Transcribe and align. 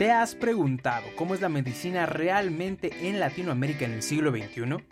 ¿Te 0.00 0.10
has 0.12 0.34
preguntado 0.34 1.04
cómo 1.14 1.34
es 1.34 1.42
la 1.42 1.50
medicina 1.50 2.06
realmente 2.06 2.90
en 3.06 3.20
Latinoamérica 3.20 3.84
en 3.84 3.92
el 3.92 4.02
siglo 4.02 4.30
XXI? 4.30 4.82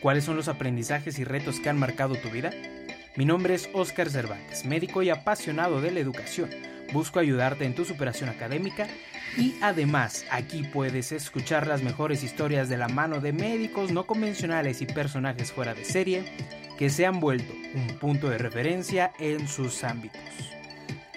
¿Cuáles 0.00 0.24
son 0.24 0.36
los 0.36 0.48
aprendizajes 0.48 1.18
y 1.18 1.24
retos 1.24 1.60
que 1.60 1.68
han 1.68 1.78
marcado 1.78 2.14
tu 2.14 2.30
vida? 2.30 2.50
Mi 3.14 3.26
nombre 3.26 3.52
es 3.52 3.68
Óscar 3.74 4.08
Cervantes, 4.08 4.64
médico 4.64 5.02
y 5.02 5.10
apasionado 5.10 5.82
de 5.82 5.90
la 5.90 6.00
educación. 6.00 6.48
Busco 6.94 7.18
ayudarte 7.18 7.66
en 7.66 7.74
tu 7.74 7.84
superación 7.84 8.30
académica 8.30 8.88
y 9.36 9.54
además 9.60 10.24
aquí 10.30 10.62
puedes 10.62 11.12
escuchar 11.12 11.66
las 11.66 11.82
mejores 11.82 12.24
historias 12.24 12.70
de 12.70 12.78
la 12.78 12.88
mano 12.88 13.20
de 13.20 13.34
médicos 13.34 13.92
no 13.92 14.06
convencionales 14.06 14.80
y 14.80 14.86
personajes 14.86 15.52
fuera 15.52 15.74
de 15.74 15.84
serie 15.84 16.24
que 16.78 16.88
se 16.88 17.04
han 17.04 17.20
vuelto 17.20 17.52
un 17.74 17.98
punto 17.98 18.30
de 18.30 18.38
referencia 18.38 19.12
en 19.18 19.46
sus 19.46 19.84
ámbitos. 19.84 20.57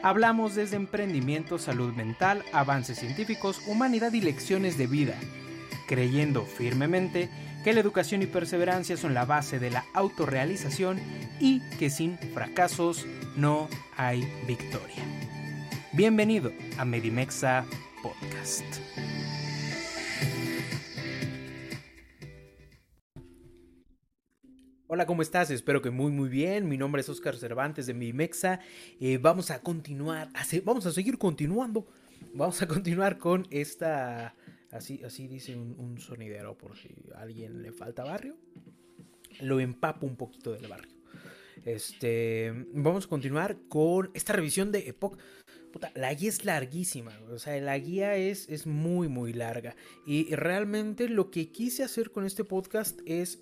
Hablamos 0.03 0.55
desde 0.55 0.77
emprendimiento, 0.77 1.59
salud 1.59 1.93
mental, 1.93 2.43
avances 2.53 2.97
científicos, 2.97 3.61
humanidad 3.67 4.13
y 4.13 4.21
lecciones 4.21 4.75
de 4.77 4.87
vida, 4.87 5.15
creyendo 5.87 6.43
firmemente 6.45 7.29
que 7.63 7.73
la 7.73 7.81
educación 7.81 8.23
y 8.23 8.25
perseverancia 8.25 8.97
son 8.97 9.13
la 9.13 9.25
base 9.25 9.59
de 9.59 9.69
la 9.69 9.85
autorrealización 9.93 10.99
y 11.39 11.59
que 11.77 11.91
sin 11.91 12.17
fracasos 12.17 13.05
no 13.35 13.69
hay 13.95 14.27
victoria. 14.47 15.03
Bienvenido 15.91 16.51
a 16.79 16.85
Medimexa 16.85 17.65
Podcast. 18.01 18.65
¿Cómo 25.05 25.21
estás? 25.21 25.49
Espero 25.49 25.81
que 25.81 25.89
muy 25.89 26.11
muy 26.11 26.29
bien. 26.29 26.67
Mi 26.67 26.77
nombre 26.77 27.01
es 27.01 27.09
Oscar 27.09 27.35
Cervantes 27.35 27.87
de 27.87 27.93
Medimexa. 27.93 28.59
Eh, 28.99 29.17
vamos 29.17 29.49
a 29.49 29.59
continuar, 29.61 30.29
vamos 30.63 30.85
a 30.85 30.91
seguir 30.91 31.17
continuando. 31.17 31.87
Vamos 32.33 32.61
a 32.61 32.67
continuar 32.67 33.17
con 33.17 33.47
esta, 33.49 34.35
así, 34.69 35.01
así 35.03 35.27
dice 35.27 35.55
un, 35.55 35.97
sonidero 35.99 36.55
por 36.57 36.77
si 36.77 36.89
a 37.15 37.21
alguien 37.21 37.63
le 37.63 37.71
falta 37.71 38.03
barrio. 38.03 38.37
Lo 39.39 39.59
empapo 39.59 40.05
un 40.05 40.17
poquito 40.17 40.51
del 40.53 40.67
barrio. 40.67 40.93
Este, 41.65 42.53
vamos 42.73 43.05
a 43.05 43.09
continuar 43.09 43.57
con 43.69 44.11
esta 44.13 44.33
revisión 44.33 44.71
de 44.71 44.87
Epoch. 44.89 45.17
La 45.95 46.13
guía 46.13 46.29
es 46.29 46.43
larguísima, 46.43 47.17
o 47.31 47.39
sea, 47.39 47.59
la 47.61 47.77
guía 47.79 48.17
es, 48.17 48.49
es 48.49 48.67
muy, 48.67 49.07
muy 49.07 49.31
larga. 49.31 49.75
Y 50.05 50.35
realmente 50.35 51.07
lo 51.07 51.31
que 51.31 51.49
quise 51.49 51.83
hacer 51.83 52.11
con 52.11 52.25
este 52.25 52.43
podcast 52.43 52.99
es 53.05 53.39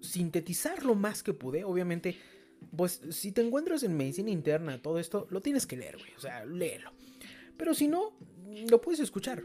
sintetizar 0.00 0.84
lo 0.84 0.94
más 0.94 1.22
que 1.22 1.32
pude. 1.32 1.64
Obviamente, 1.64 2.16
pues 2.76 3.00
si 3.10 3.32
te 3.32 3.40
encuentras 3.40 3.82
en 3.82 3.96
medicina 3.96 4.30
interna, 4.30 4.80
todo 4.80 4.98
esto, 4.98 5.26
lo 5.30 5.40
tienes 5.40 5.66
que 5.66 5.76
leer, 5.76 5.96
güey. 5.98 6.12
O 6.16 6.20
sea, 6.20 6.44
léelo. 6.44 6.92
Pero 7.56 7.74
si 7.74 7.88
no, 7.88 8.16
lo 8.70 8.80
puedes 8.80 9.00
escuchar. 9.00 9.44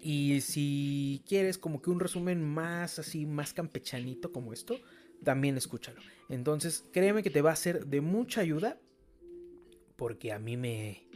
Y 0.00 0.40
si 0.40 1.22
quieres 1.26 1.58
como 1.58 1.82
que 1.82 1.90
un 1.90 2.00
resumen 2.00 2.42
más 2.42 2.98
así, 2.98 3.26
más 3.26 3.52
campechanito 3.52 4.32
como 4.32 4.52
esto, 4.52 4.80
también 5.22 5.56
escúchalo. 5.56 6.00
Entonces, 6.28 6.84
créeme 6.92 7.22
que 7.22 7.30
te 7.30 7.42
va 7.42 7.52
a 7.52 7.56
ser 7.56 7.86
de 7.86 8.00
mucha 8.00 8.40
ayuda. 8.40 8.78
Porque 9.96 10.32
a 10.32 10.38
mí 10.38 10.56
me 10.56 11.06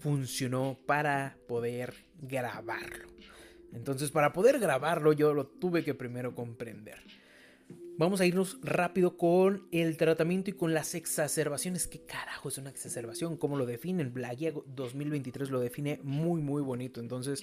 funcionó 0.00 0.78
para 0.86 1.38
poder 1.46 1.94
grabarlo. 2.20 3.08
Entonces, 3.72 4.10
para 4.10 4.32
poder 4.32 4.58
grabarlo, 4.58 5.12
yo 5.12 5.34
lo 5.34 5.46
tuve 5.46 5.84
que 5.84 5.94
primero 5.94 6.34
comprender. 6.34 6.98
Vamos 7.98 8.20
a 8.20 8.26
irnos 8.26 8.58
rápido 8.62 9.16
con 9.16 9.66
el 9.72 9.96
tratamiento 9.96 10.50
y 10.50 10.52
con 10.52 10.72
las 10.72 10.94
exacerbaciones. 10.94 11.88
¿Qué 11.88 11.98
carajo 12.02 12.48
es 12.48 12.56
una 12.56 12.70
exacerbación? 12.70 13.36
¿Cómo 13.36 13.56
lo 13.56 13.66
definen? 13.66 14.12
La 14.14 14.32
guía 14.32 14.52
2023 14.66 15.50
lo 15.50 15.58
define 15.58 15.98
muy, 16.04 16.40
muy 16.40 16.62
bonito. 16.62 17.00
Entonces, 17.00 17.42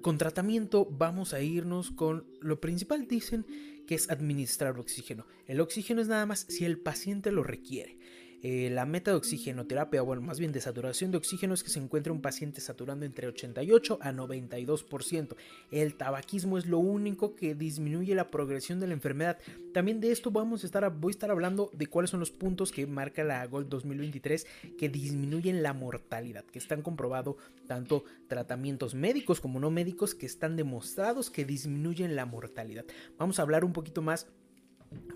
con 0.00 0.16
tratamiento 0.16 0.86
vamos 0.88 1.34
a 1.34 1.40
irnos 1.40 1.90
con 1.90 2.24
lo 2.40 2.60
principal, 2.60 3.08
dicen 3.08 3.44
que 3.88 3.96
es 3.96 4.10
administrar 4.10 4.78
oxígeno. 4.78 5.26
El 5.48 5.60
oxígeno 5.60 6.00
es 6.00 6.06
nada 6.06 6.24
más 6.24 6.46
si 6.48 6.64
el 6.64 6.78
paciente 6.78 7.32
lo 7.32 7.42
requiere. 7.42 7.97
Eh, 8.42 8.70
la 8.70 8.86
meta 8.86 9.10
de 9.10 9.16
oxigenoterapia, 9.16 10.02
bueno, 10.02 10.22
más 10.22 10.38
bien 10.38 10.52
de 10.52 10.60
saturación 10.60 11.10
de 11.10 11.18
oxígeno 11.18 11.54
es 11.54 11.64
que 11.64 11.70
se 11.70 11.80
encuentre 11.80 12.12
un 12.12 12.20
paciente 12.20 12.60
saturando 12.60 13.04
entre 13.04 13.26
88 13.26 13.98
a 14.00 14.12
92%. 14.12 15.34
El 15.70 15.96
tabaquismo 15.96 16.56
es 16.56 16.66
lo 16.66 16.78
único 16.78 17.34
que 17.34 17.54
disminuye 17.54 18.14
la 18.14 18.30
progresión 18.30 18.78
de 18.78 18.86
la 18.86 18.92
enfermedad. 18.92 19.38
También 19.74 20.00
de 20.00 20.12
esto 20.12 20.30
vamos 20.30 20.62
a 20.62 20.66
estar, 20.66 20.88
voy 20.94 21.10
a 21.10 21.12
estar 21.12 21.30
hablando 21.30 21.70
de 21.72 21.86
cuáles 21.86 22.10
son 22.10 22.20
los 22.20 22.30
puntos 22.30 22.70
que 22.70 22.86
marca 22.86 23.24
la 23.24 23.44
GOLD 23.46 23.66
2023 23.66 24.46
que 24.78 24.88
disminuyen 24.88 25.62
la 25.62 25.72
mortalidad, 25.72 26.44
que 26.44 26.58
están 26.58 26.82
comprobados 26.82 27.36
tanto 27.66 28.04
tratamientos 28.28 28.94
médicos 28.94 29.40
como 29.40 29.58
no 29.58 29.70
médicos 29.70 30.14
que 30.14 30.26
están 30.26 30.56
demostrados 30.56 31.30
que 31.30 31.44
disminuyen 31.44 32.14
la 32.14 32.26
mortalidad. 32.26 32.84
Vamos 33.18 33.38
a 33.38 33.42
hablar 33.42 33.64
un 33.64 33.72
poquito 33.72 34.00
más 34.00 34.26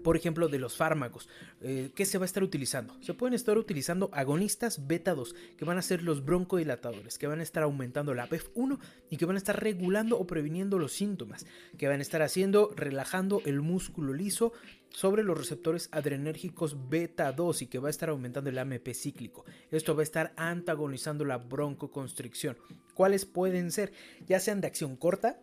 por 0.03 0.17
ejemplo, 0.17 0.49
de 0.49 0.59
los 0.59 0.77
fármacos. 0.77 1.29
Eh, 1.61 1.91
¿Qué 1.95 2.05
se 2.05 2.19
va 2.19 2.25
a 2.25 2.27
estar 2.27 2.43
utilizando? 2.43 2.97
Se 3.03 3.15
pueden 3.15 3.35
estar 3.35 3.57
utilizando 3.57 4.11
agonistas 4.13 4.87
beta 4.87 5.15
2, 5.15 5.35
que 5.57 5.65
van 5.65 5.79
a 5.79 5.83
ser 5.83 6.03
los 6.03 6.25
broncodilatadores, 6.25 7.19
que 7.19 7.27
van 7.27 7.41
a 7.41 7.43
estar 7.43 7.63
aumentando 7.63 8.15
la 8.15 8.29
BEF1 8.29 8.79
y 9.11 9.17
que 9.17 9.27
van 9.27 9.37
a 9.37 9.39
estar 9.39 9.63
regulando 9.63 10.19
o 10.19 10.27
previniendo 10.27 10.79
los 10.79 10.93
síntomas, 10.93 11.47
que 11.79 11.89
van 11.89 12.01
a 12.01 12.03
estar 12.03 12.23
haciendo, 12.23 12.73
relajando 12.75 13.43
el 13.45 13.61
músculo 13.61 14.13
liso 14.13 14.53
sobre 14.91 15.23
los 15.23 15.39
receptores 15.39 15.89
adrenérgicos 15.93 16.91
beta 16.91 17.33
2 17.33 17.63
y 17.63 17.67
que 17.67 17.79
va 17.79 17.89
a 17.89 17.91
estar 17.91 18.11
aumentando 18.11 18.51
el 18.51 18.59
AMP 18.59 18.93
cíclico. 18.93 19.45
Esto 19.71 19.95
va 19.95 20.01
a 20.01 20.05
estar 20.05 20.33
antagonizando 20.37 21.25
la 21.25 21.39
broncoconstricción. 21.39 22.59
¿Cuáles 22.95 23.25
pueden 23.25 23.71
ser? 23.71 23.93
Ya 24.27 24.39
sean 24.39 24.61
de 24.61 24.67
acción 24.67 24.97
corta 24.97 25.41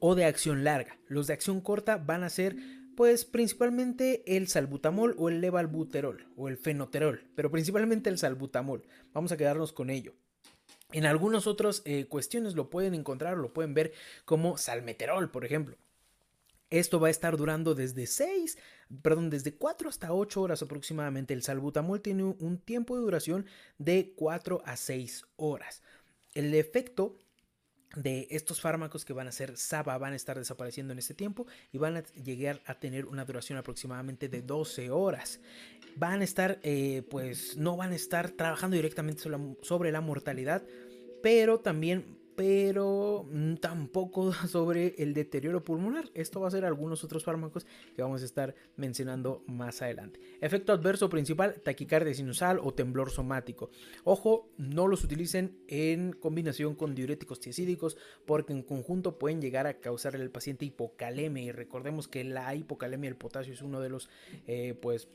o 0.00 0.14
de 0.14 0.24
acción 0.24 0.64
larga. 0.64 0.98
Los 1.06 1.26
de 1.26 1.34
acción 1.34 1.60
corta 1.60 1.98
van 1.98 2.24
a 2.24 2.30
ser 2.30 2.56
pues 3.02 3.24
principalmente 3.24 4.22
el 4.36 4.46
salbutamol 4.46 5.16
o 5.18 5.28
el 5.28 5.40
levalbuterol 5.40 6.24
o 6.36 6.46
el 6.46 6.56
fenoterol, 6.56 7.28
pero 7.34 7.50
principalmente 7.50 8.08
el 8.08 8.16
salbutamol. 8.16 8.86
Vamos 9.12 9.32
a 9.32 9.36
quedarnos 9.36 9.72
con 9.72 9.90
ello. 9.90 10.14
En 10.92 11.04
algunas 11.06 11.48
otras 11.48 11.82
eh, 11.84 12.06
cuestiones 12.08 12.54
lo 12.54 12.70
pueden 12.70 12.94
encontrar 12.94 13.38
lo 13.38 13.52
pueden 13.52 13.74
ver 13.74 13.92
como 14.24 14.56
salmeterol, 14.56 15.32
por 15.32 15.44
ejemplo. 15.44 15.76
Esto 16.70 17.00
va 17.00 17.08
a 17.08 17.10
estar 17.10 17.36
durando 17.36 17.74
desde 17.74 18.06
6, 18.06 18.56
perdón, 19.02 19.30
desde 19.30 19.56
4 19.56 19.88
hasta 19.88 20.12
8 20.12 20.40
horas 20.40 20.62
aproximadamente. 20.62 21.34
El 21.34 21.42
salbutamol 21.42 22.02
tiene 22.02 22.22
un 22.22 22.56
tiempo 22.56 22.94
de 22.94 23.02
duración 23.02 23.46
de 23.78 24.12
4 24.14 24.62
a 24.64 24.76
6 24.76 25.24
horas. 25.34 25.82
El 26.34 26.54
efecto 26.54 27.16
de 27.96 28.26
estos 28.30 28.60
fármacos 28.60 29.04
que 29.04 29.12
van 29.12 29.28
a 29.28 29.32
ser 29.32 29.56
SABA 29.56 29.98
van 29.98 30.12
a 30.12 30.16
estar 30.16 30.38
desapareciendo 30.38 30.92
en 30.92 30.98
este 30.98 31.14
tiempo 31.14 31.46
y 31.72 31.78
van 31.78 31.96
a 31.96 32.02
llegar 32.24 32.60
a 32.66 32.74
tener 32.74 33.06
una 33.06 33.24
duración 33.24 33.58
aproximadamente 33.58 34.28
de 34.28 34.42
12 34.42 34.90
horas. 34.90 35.40
Van 35.96 36.20
a 36.20 36.24
estar, 36.24 36.58
eh, 36.62 37.02
pues 37.10 37.56
no 37.56 37.76
van 37.76 37.92
a 37.92 37.96
estar 37.96 38.30
trabajando 38.30 38.76
directamente 38.76 39.22
sobre 39.62 39.92
la 39.92 40.00
mortalidad, 40.00 40.62
pero 41.22 41.60
también 41.60 42.21
pero 42.36 43.26
mm, 43.30 43.54
tampoco 43.56 44.32
sobre 44.48 44.94
el 44.98 45.14
deterioro 45.14 45.62
pulmonar. 45.62 46.10
Esto 46.14 46.40
va 46.40 46.48
a 46.48 46.50
ser 46.50 46.64
algunos 46.64 47.04
otros 47.04 47.24
fármacos 47.24 47.66
que 47.94 48.02
vamos 48.02 48.22
a 48.22 48.24
estar 48.24 48.54
mencionando 48.76 49.42
más 49.46 49.82
adelante. 49.82 50.20
Efecto 50.40 50.72
adverso 50.72 51.08
principal, 51.08 51.60
taquicardia 51.62 52.14
sinusal 52.14 52.58
o 52.62 52.74
temblor 52.74 53.10
somático. 53.10 53.70
Ojo, 54.04 54.50
no 54.56 54.88
los 54.88 55.04
utilicen 55.04 55.58
en 55.68 56.12
combinación 56.12 56.74
con 56.74 56.94
diuréticos 56.94 57.40
tiacídicos 57.40 57.96
porque 58.26 58.52
en 58.52 58.62
conjunto 58.62 59.18
pueden 59.18 59.40
llegar 59.40 59.66
a 59.66 59.80
causar 59.80 60.16
al 60.16 60.30
paciente 60.30 60.64
hipocalemia 60.64 61.42
y 61.42 61.52
recordemos 61.52 62.08
que 62.08 62.24
la 62.24 62.54
hipocalemia 62.54 63.10
del 63.10 63.18
potasio 63.18 63.52
es 63.52 63.62
uno 63.62 63.80
de 63.80 63.88
los 63.88 64.08
eh, 64.46 64.74
pues 64.80 65.08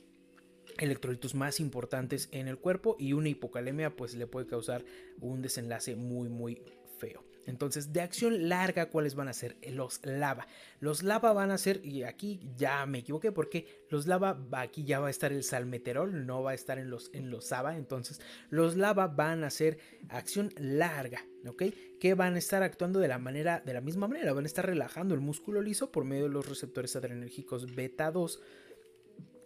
electrolitos 0.78 1.34
más 1.34 1.60
importantes 1.60 2.30
en 2.32 2.48
el 2.48 2.58
cuerpo 2.58 2.96
y 3.00 3.14
una 3.14 3.30
hipocalemia 3.30 3.96
pues 3.96 4.16
le 4.16 4.28
puede 4.28 4.48
causar 4.48 4.84
un 5.22 5.42
desenlace 5.42 5.96
muy 5.96 6.30
muy 6.30 6.62
feo. 6.98 7.24
Entonces, 7.48 7.94
de 7.94 8.02
acción 8.02 8.50
larga, 8.50 8.90
¿cuáles 8.90 9.16
van 9.16 9.30
a 9.30 9.34
ser? 9.34 9.56
Los 9.72 10.06
lava. 10.06 10.48
Los 10.82 11.02
lava 11.02 11.32
van 11.32 11.50
a 11.50 11.58
ser, 11.58 11.80
y 11.84 12.04
aquí 12.04 12.42
ya 12.58 12.86
me 12.86 13.00
equivoqué 13.00 13.32
porque 13.32 13.86
los 13.90 14.06
lava, 14.06 14.38
aquí 14.52 14.84
ya 14.84 15.00
va 15.00 15.08
a 15.08 15.10
estar 15.10 15.32
el 15.32 15.44
salmeterol, 15.44 16.26
no 16.26 16.44
va 16.44 16.52
a 16.52 16.56
estar 16.56 16.78
en 16.78 16.90
los, 16.90 17.10
en 17.14 17.32
los 17.32 17.46
SABA. 17.46 17.78
Entonces, 17.78 18.20
los 18.50 18.76
lava 18.76 19.08
van 19.08 19.46
a 19.46 19.50
ser 19.50 19.80
acción 20.10 20.54
larga, 20.58 21.26
¿ok? 21.48 21.64
Que 22.02 22.16
van 22.16 22.36
a 22.36 22.40
estar 22.40 22.64
actuando 22.64 23.00
de 23.00 23.08
la 23.08 23.18
manera, 23.18 23.62
de 23.66 23.74
la 23.74 23.82
misma 23.82 24.10
manera, 24.10 24.34
van 24.34 24.44
a 24.44 24.48
estar 24.48 24.66
relajando 24.66 25.16
el 25.16 25.22
músculo 25.22 25.62
liso 25.62 25.90
por 25.90 26.04
medio 26.04 26.26
de 26.26 26.32
los 26.32 26.50
receptores 26.50 26.98
adrenérgicos 26.98 27.74
beta 27.74 28.12
2. 28.12 28.42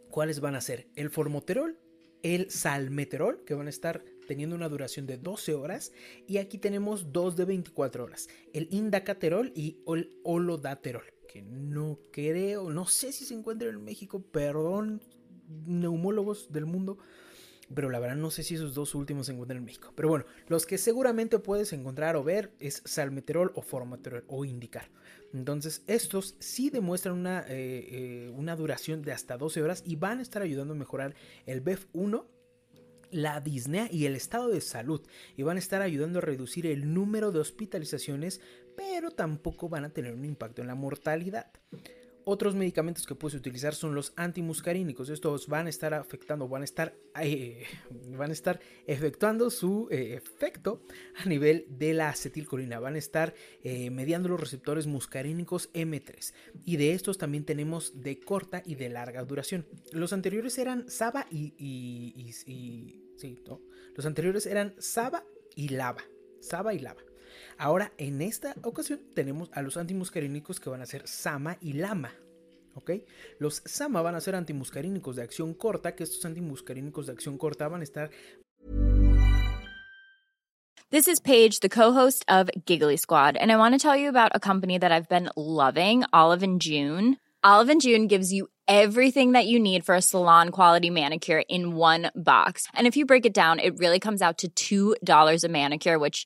¿Cuáles 0.09 0.39
van 0.39 0.55
a 0.55 0.61
ser? 0.61 0.87
El 0.95 1.11
formoterol, 1.11 1.77
el 2.23 2.49
salmeterol, 2.49 3.43
que 3.45 3.53
van 3.53 3.67
a 3.67 3.69
estar 3.69 4.03
teniendo 4.31 4.55
una 4.55 4.69
duración 4.69 5.07
de 5.07 5.17
12 5.17 5.55
horas. 5.55 5.91
Y 6.25 6.37
aquí 6.37 6.57
tenemos 6.57 7.11
dos 7.11 7.35
de 7.35 7.43
24 7.43 8.05
horas. 8.05 8.29
El 8.53 8.69
indacaterol 8.71 9.51
y 9.53 9.79
el 9.85 10.09
holodaterol. 10.23 11.03
Que 11.27 11.41
no 11.41 11.99
creo, 12.13 12.71
no 12.71 12.87
sé 12.87 13.11
si 13.11 13.25
se 13.25 13.33
encuentra 13.33 13.67
en 13.67 13.83
México, 13.83 14.21
perdón, 14.21 15.01
neumólogos 15.65 16.49
del 16.49 16.65
mundo. 16.65 16.97
Pero 17.75 17.89
la 17.89 17.99
verdad 17.99 18.15
no 18.15 18.31
sé 18.31 18.43
si 18.43 18.55
esos 18.55 18.73
dos 18.73 18.95
últimos 18.95 19.25
se 19.25 19.33
encuentran 19.33 19.57
en 19.57 19.65
México. 19.65 19.91
Pero 19.97 20.07
bueno, 20.07 20.23
los 20.47 20.65
que 20.65 20.77
seguramente 20.77 21.37
puedes 21.39 21.73
encontrar 21.73 22.15
o 22.15 22.23
ver 22.23 22.53
es 22.59 22.81
salmeterol 22.85 23.51
o 23.55 23.61
formaterol 23.61 24.23
o 24.29 24.45
indicar. 24.45 24.89
Entonces 25.33 25.83
estos 25.87 26.37
sí 26.39 26.69
demuestran 26.69 27.17
una, 27.17 27.41
eh, 27.49 27.49
eh, 27.49 28.33
una 28.33 28.55
duración 28.55 29.01
de 29.01 29.11
hasta 29.11 29.37
12 29.37 29.61
horas 29.61 29.83
y 29.85 29.97
van 29.97 30.19
a 30.19 30.21
estar 30.21 30.41
ayudando 30.41 30.73
a 30.73 30.77
mejorar 30.77 31.15
el 31.45 31.61
BEF1 31.61 32.27
la 33.11 33.41
disnea 33.41 33.87
y 33.91 34.05
el 34.05 34.15
estado 34.15 34.49
de 34.49 34.61
salud 34.61 35.01
y 35.37 35.43
van 35.43 35.57
a 35.57 35.59
estar 35.59 35.81
ayudando 35.81 36.19
a 36.19 36.21
reducir 36.21 36.65
el 36.65 36.93
número 36.93 37.31
de 37.31 37.39
hospitalizaciones, 37.39 38.41
pero 38.75 39.11
tampoco 39.11 39.69
van 39.69 39.85
a 39.85 39.89
tener 39.89 40.13
un 40.13 40.25
impacto 40.25 40.61
en 40.61 40.67
la 40.67 40.75
mortalidad. 40.75 41.51
Otros 42.23 42.55
medicamentos 42.55 43.05
que 43.05 43.15
puedes 43.15 43.37
utilizar 43.37 43.73
son 43.73 43.95
los 43.95 44.13
antimuscarínicos. 44.15 45.09
Estos 45.09 45.47
van 45.47 45.67
a 45.67 45.69
estar 45.69 45.93
afectando, 45.93 46.47
van 46.47 46.61
a 46.61 46.65
estar, 46.65 46.95
eh, 47.19 47.63
van 48.17 48.29
a 48.29 48.33
estar 48.33 48.59
efectuando 48.85 49.49
su 49.49 49.87
eh, 49.91 50.13
efecto 50.13 50.83
a 51.15 51.25
nivel 51.25 51.65
de 51.69 51.93
la 51.93 52.09
acetilcolina. 52.09 52.79
Van 52.79 52.95
a 52.95 52.99
estar 52.99 53.33
eh, 53.63 53.89
mediando 53.89 54.29
los 54.29 54.39
receptores 54.39 54.87
muscarínicos 54.87 55.71
M3. 55.73 56.33
Y 56.65 56.77
de 56.77 56.93
estos 56.93 57.17
también 57.17 57.45
tenemos 57.45 58.01
de 58.01 58.19
corta 58.19 58.61
y 58.65 58.75
de 58.75 58.89
larga 58.89 59.23
duración. 59.23 59.65
Los 59.91 60.13
anteriores 60.13 60.57
eran 60.57 60.89
SABA 60.89 61.27
y, 61.31 61.53
y, 61.57 62.33
sí, 63.17 63.43
los 63.95 64.05
anteriores 64.05 64.45
eran 64.45 64.75
SABA 64.77 65.25
y 65.55 65.69
LAVA. 65.69 66.03
SABA 66.39 66.73
y 66.73 66.79
LAVA. 66.79 67.10
Ahora, 67.57 67.91
en 67.97 68.21
esta 68.21 68.55
ocasión, 68.63 68.99
tenemos 69.13 69.49
a 69.53 69.61
los 69.61 69.77
antimuscarínicos 69.77 70.59
que 70.59 70.69
van 70.69 70.81
a 70.81 70.85
ser 70.85 71.07
Sama 71.07 71.57
y 71.61 71.73
Lama. 71.73 72.11
¿Ok? 72.75 72.91
Los 73.39 73.61
Sama 73.65 74.01
van 74.01 74.15
a 74.15 74.21
ser 74.21 74.35
antimuscarínicos 74.35 75.15
de 75.15 75.23
acción 75.23 75.53
corta, 75.53 75.95
que 75.95 76.03
estos 76.03 76.23
antimuscarínicos 76.25 77.07
de 77.07 77.13
acción 77.13 77.37
corta 77.37 77.67
van 77.67 77.81
a 77.81 77.83
estar. 77.83 78.09
This 80.89 81.07
is 81.07 81.21
Paige, 81.21 81.61
the 81.61 81.69
co-host 81.69 82.25
of 82.27 82.49
Giggly 82.65 82.97
Squad, 82.97 83.37
and 83.37 83.49
I 83.49 83.55
want 83.55 83.73
to 83.73 83.79
tell 83.79 83.95
you 83.95 84.09
about 84.09 84.31
a 84.35 84.41
company 84.41 84.77
that 84.77 84.91
I've 84.91 85.07
been 85.07 85.29
loving, 85.37 86.03
Olive 86.11 86.43
and 86.43 86.61
June. 86.61 87.15
Olive 87.43 87.69
and 87.69 87.81
June 87.81 88.07
gives 88.07 88.33
you 88.33 88.49
everything 88.67 89.31
that 89.31 89.47
you 89.47 89.57
need 89.57 89.85
for 89.85 89.95
a 89.95 90.01
salon 90.01 90.49
quality 90.49 90.89
manicure 90.89 91.43
in 91.47 91.75
one 91.75 92.11
box. 92.13 92.67
And 92.73 92.87
if 92.87 92.97
you 92.97 93.05
break 93.05 93.25
it 93.25 93.33
down, 93.33 93.59
it 93.59 93.79
really 93.79 93.99
comes 93.99 94.21
out 94.21 94.43
to 94.49 94.95
$2 94.99 95.43
a 95.43 95.47
manicure, 95.47 95.97
which 95.97 96.25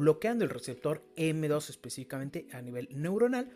Bloqueando 0.00 0.44
el 0.44 0.50
receptor 0.50 1.04
M2 1.16 1.70
específicamente 1.70 2.48
a 2.52 2.62
nivel 2.62 2.88
neuronal. 2.90 3.50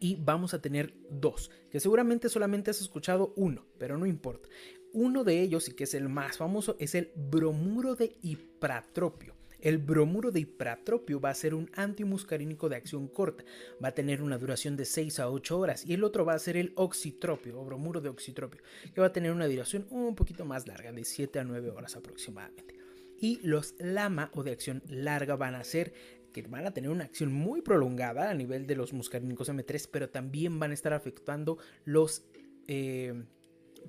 Y 0.00 0.16
vamos 0.16 0.52
a 0.52 0.60
tener 0.60 0.94
dos, 1.10 1.50
que 1.70 1.78
seguramente 1.78 2.28
solamente 2.28 2.70
has 2.72 2.80
escuchado 2.80 3.32
uno, 3.36 3.64
pero 3.78 3.96
no 3.96 4.06
importa. 4.06 4.48
Uno 4.92 5.22
de 5.22 5.40
ellos, 5.40 5.68
y 5.68 5.74
que 5.74 5.84
es 5.84 5.94
el 5.94 6.08
más 6.08 6.36
famoso, 6.36 6.76
es 6.80 6.96
el 6.96 7.12
bromuro 7.14 7.94
de 7.94 8.16
hipratropio. 8.20 9.34
El 9.60 9.78
bromuro 9.78 10.32
de 10.32 10.40
ipratropio 10.40 11.20
va 11.20 11.30
a 11.30 11.34
ser 11.36 11.54
un 11.54 11.70
antimuscarínico 11.74 12.68
de 12.68 12.74
acción 12.74 13.06
corta, 13.06 13.44
va 13.82 13.88
a 13.88 13.94
tener 13.94 14.20
una 14.20 14.36
duración 14.36 14.76
de 14.76 14.84
6 14.84 15.20
a 15.20 15.30
8 15.30 15.56
horas 15.56 15.86
y 15.86 15.94
el 15.94 16.02
otro 16.02 16.24
va 16.24 16.34
a 16.34 16.38
ser 16.40 16.56
el 16.56 16.72
oxitropio 16.74 17.60
o 17.60 17.64
bromuro 17.64 18.00
de 18.00 18.08
oxitropio, 18.08 18.60
que 18.92 19.00
va 19.00 19.06
a 19.06 19.12
tener 19.12 19.30
una 19.30 19.46
duración 19.46 19.86
un 19.90 20.16
poquito 20.16 20.44
más 20.44 20.66
larga, 20.66 20.90
de 20.90 21.04
7 21.04 21.38
a 21.38 21.44
9 21.44 21.70
horas 21.70 21.94
aproximadamente. 21.94 22.81
Y 23.22 23.38
los 23.42 23.76
lama 23.78 24.30
o 24.34 24.42
de 24.42 24.50
acción 24.50 24.82
larga 24.88 25.36
van 25.36 25.54
a 25.54 25.62
ser 25.62 25.94
que 26.32 26.42
van 26.42 26.66
a 26.66 26.74
tener 26.74 26.90
una 26.90 27.04
acción 27.04 27.32
muy 27.32 27.62
prolongada 27.62 28.30
a 28.30 28.34
nivel 28.34 28.66
de 28.66 28.74
los 28.74 28.92
muscarínicos 28.92 29.48
M3, 29.48 29.88
pero 29.92 30.08
también 30.08 30.58
van 30.58 30.72
a 30.72 30.74
estar 30.74 30.92
afectando 30.92 31.58
los... 31.84 32.24
Eh, 32.66 33.24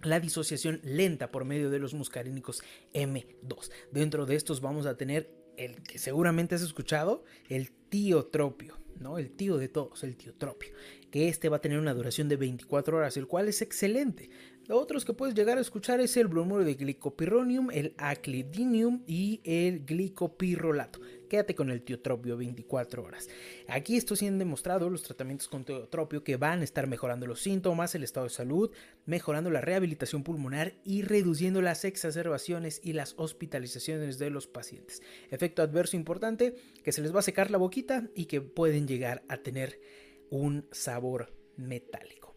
la 0.04 0.20
disociación 0.20 0.82
lenta 0.84 1.32
por 1.32 1.46
medio 1.46 1.70
de 1.70 1.80
los 1.80 1.94
muscarínicos 1.94 2.64
M2. 2.94 3.72
Dentro 3.92 4.26
de 4.26 4.36
estos 4.36 4.62
vamos 4.62 4.86
a 4.86 4.98
tener 4.98 5.30
el 5.58 5.82
que 5.84 6.00
seguramente 6.00 6.56
has 6.56 6.62
escuchado, 6.62 7.24
el 7.48 7.72
tiotropio, 7.90 8.78
¿no? 9.00 9.18
El 9.18 9.32
tío 9.32 9.58
de 9.58 9.70
todos, 9.70 10.04
el 10.04 10.18
tiotropio, 10.18 10.74
que 11.12 11.30
este 11.30 11.50
va 11.50 11.58
a 11.58 11.62
tener 11.62 11.80
una 11.80 11.94
duración 11.94 12.28
de 12.30 12.38
24 12.38 12.98
horas, 12.98 13.18
el 13.18 13.28
cual 13.28 13.48
es 13.48 13.62
excelente. 13.62 14.30
Otros 14.70 15.04
que 15.04 15.14
puedes 15.14 15.36
llegar 15.36 15.58
a 15.58 15.62
escuchar 15.62 16.00
es 16.00 16.16
el 16.16 16.30
bromuro 16.30 16.64
de 16.64 16.76
glicopirronium, 16.76 17.70
el 17.72 17.94
aclidinium 17.98 19.04
y 19.06 19.42
el 19.44 19.86
glicopirrolato. 19.86 21.02
Quédate 21.30 21.54
con 21.54 21.70
el 21.70 21.82
tiotropio 21.82 22.38
24 22.38 23.04
horas. 23.04 23.28
Aquí 23.68 23.98
esto 23.98 24.16
siendo 24.16 24.40
demostrado 24.40 24.90
los 24.90 25.04
tratamientos 25.04 25.50
con 25.50 25.66
tiotropio 25.66 26.24
que 26.24 26.38
van 26.38 26.62
a 26.62 26.64
estar 26.64 26.88
mejorando 26.88 27.28
los 27.28 27.42
síntomas, 27.42 27.94
el 27.94 28.06
estado 28.06 28.28
de 28.28 28.30
salud, 28.30 28.72
mejorando 29.06 29.52
la 29.52 29.60
rehabilitación 29.60 30.24
pulmonar 30.24 30.76
y 30.86 31.02
reduciendo 31.02 31.62
las 31.62 31.84
exacerbaciones 31.84 32.80
y 32.82 32.94
las 32.94 33.16
hospitalizaciones 33.18 34.18
de 34.18 34.30
los 34.30 34.48
pacientes. 34.48 35.02
Efecto 35.30 35.62
adverso 35.62 35.98
importante, 35.98 36.56
que 36.86 36.94
se 36.94 37.02
les 37.02 37.14
va 37.14 37.20
a 37.20 37.24
secar 37.24 37.52
la 37.52 37.58
boquita 37.58 38.08
y 38.16 38.28
que 38.28 38.40
pueden 38.40 38.88
llegar 38.88 39.24
a 39.28 39.38
tener 39.38 39.82
un 40.30 40.68
sabor 40.72 41.34
metálico 41.58 42.33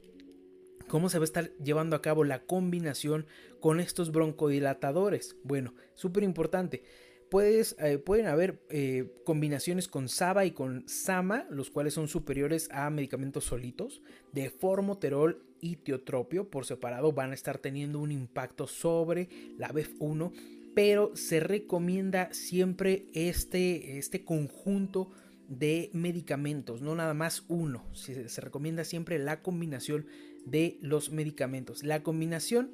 cómo 0.89 1.09
se 1.09 1.19
va 1.19 1.23
a 1.23 1.25
estar 1.25 1.53
llevando 1.59 1.97
a 1.97 2.03
cabo 2.03 2.25
la 2.25 2.45
combinación 2.45 3.27
con 3.61 3.81
estos 3.81 4.13
broncodilatadores. 4.13 5.37
Bueno, 5.43 5.75
súper 5.95 6.23
importante. 6.23 6.83
Eh, 7.33 7.99
pueden 7.99 8.27
haber 8.27 8.63
eh, 8.71 9.13
combinaciones 9.25 9.89
con 9.89 10.09
SABA 10.09 10.47
y 10.47 10.53
con 10.53 10.89
SAMA, 10.89 11.47
los 11.51 11.71
cuales 11.71 11.95
son 11.95 12.09
superiores 12.09 12.69
a 12.71 12.89
medicamentos 12.91 13.45
solitos. 13.45 14.01
De 14.33 14.49
formoterol 14.51 15.43
y 15.61 15.77
tiotropio 15.77 16.49
por 16.51 16.67
separado 16.67 17.13
van 17.13 17.33
a 17.33 17.35
estar 17.35 17.59
teniendo 17.59 17.99
un 17.99 18.13
impacto 18.13 18.67
sobre 18.67 19.29
la 19.59 19.69
BEF1, 19.71 20.33
pero 20.75 21.17
se 21.17 21.41
recomienda 21.41 22.33
siempre 22.33 23.09
este, 23.13 23.99
este 23.99 24.25
conjunto 24.25 25.11
de 25.49 25.91
medicamentos, 25.93 26.81
no 26.81 26.95
nada 26.95 27.15
más 27.15 27.45
uno. 27.49 27.85
Se 27.95 28.41
recomienda 28.41 28.85
siempre 28.85 29.19
la 29.19 29.43
combinación 29.43 30.07
de 30.47 30.79
los 30.81 31.11
medicamentos. 31.11 31.85
La 31.85 32.03
combinación 32.03 32.71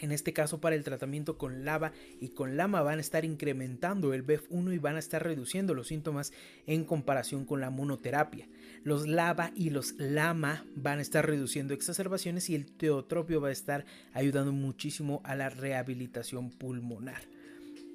en 0.00 0.12
este 0.12 0.32
caso 0.32 0.60
para 0.60 0.76
el 0.76 0.84
tratamiento 0.84 1.38
con 1.38 1.64
lava 1.64 1.92
y 2.20 2.30
con 2.30 2.56
lama 2.56 2.82
van 2.82 2.98
a 2.98 3.00
estar 3.00 3.24
incrementando 3.24 4.12
el 4.12 4.26
BEF1 4.26 4.74
y 4.74 4.78
van 4.78 4.96
a 4.96 5.00
estar 5.00 5.22
reduciendo 5.22 5.74
los 5.74 5.88
síntomas 5.88 6.32
en 6.66 6.84
comparación 6.84 7.44
con 7.44 7.60
la 7.60 7.70
monoterapia. 7.70 8.48
Los 8.82 9.06
lava 9.06 9.52
y 9.54 9.70
los 9.70 9.94
lama 9.98 10.66
van 10.74 10.98
a 10.98 11.02
estar 11.02 11.26
reduciendo 11.26 11.74
exacerbaciones 11.74 12.50
y 12.50 12.54
el 12.54 12.66
teotropio 12.66 13.40
va 13.40 13.48
a 13.48 13.52
estar 13.52 13.84
ayudando 14.12 14.52
muchísimo 14.52 15.20
a 15.24 15.34
la 15.34 15.48
rehabilitación 15.48 16.50
pulmonar. 16.50 17.22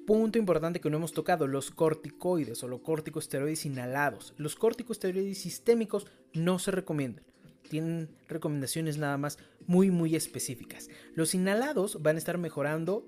Punto 0.06 0.38
importante 0.38 0.80
que 0.80 0.90
no 0.90 0.96
hemos 0.96 1.12
tocado, 1.12 1.46
los 1.46 1.70
corticoides 1.70 2.64
o 2.64 2.68
los 2.68 2.80
corticosteroides 2.80 3.64
inhalados. 3.66 4.34
Los 4.36 4.56
corticosteroides 4.56 5.38
sistémicos 5.38 6.08
no 6.34 6.58
se 6.58 6.72
recomiendan 6.72 7.31
tienen 7.68 8.08
recomendaciones 8.28 8.98
nada 8.98 9.16
más 9.18 9.38
muy 9.66 9.90
muy 9.90 10.16
específicas. 10.16 10.88
Los 11.14 11.34
inhalados 11.34 12.02
van 12.02 12.16
a 12.16 12.18
estar 12.18 12.38
mejorando, 12.38 13.06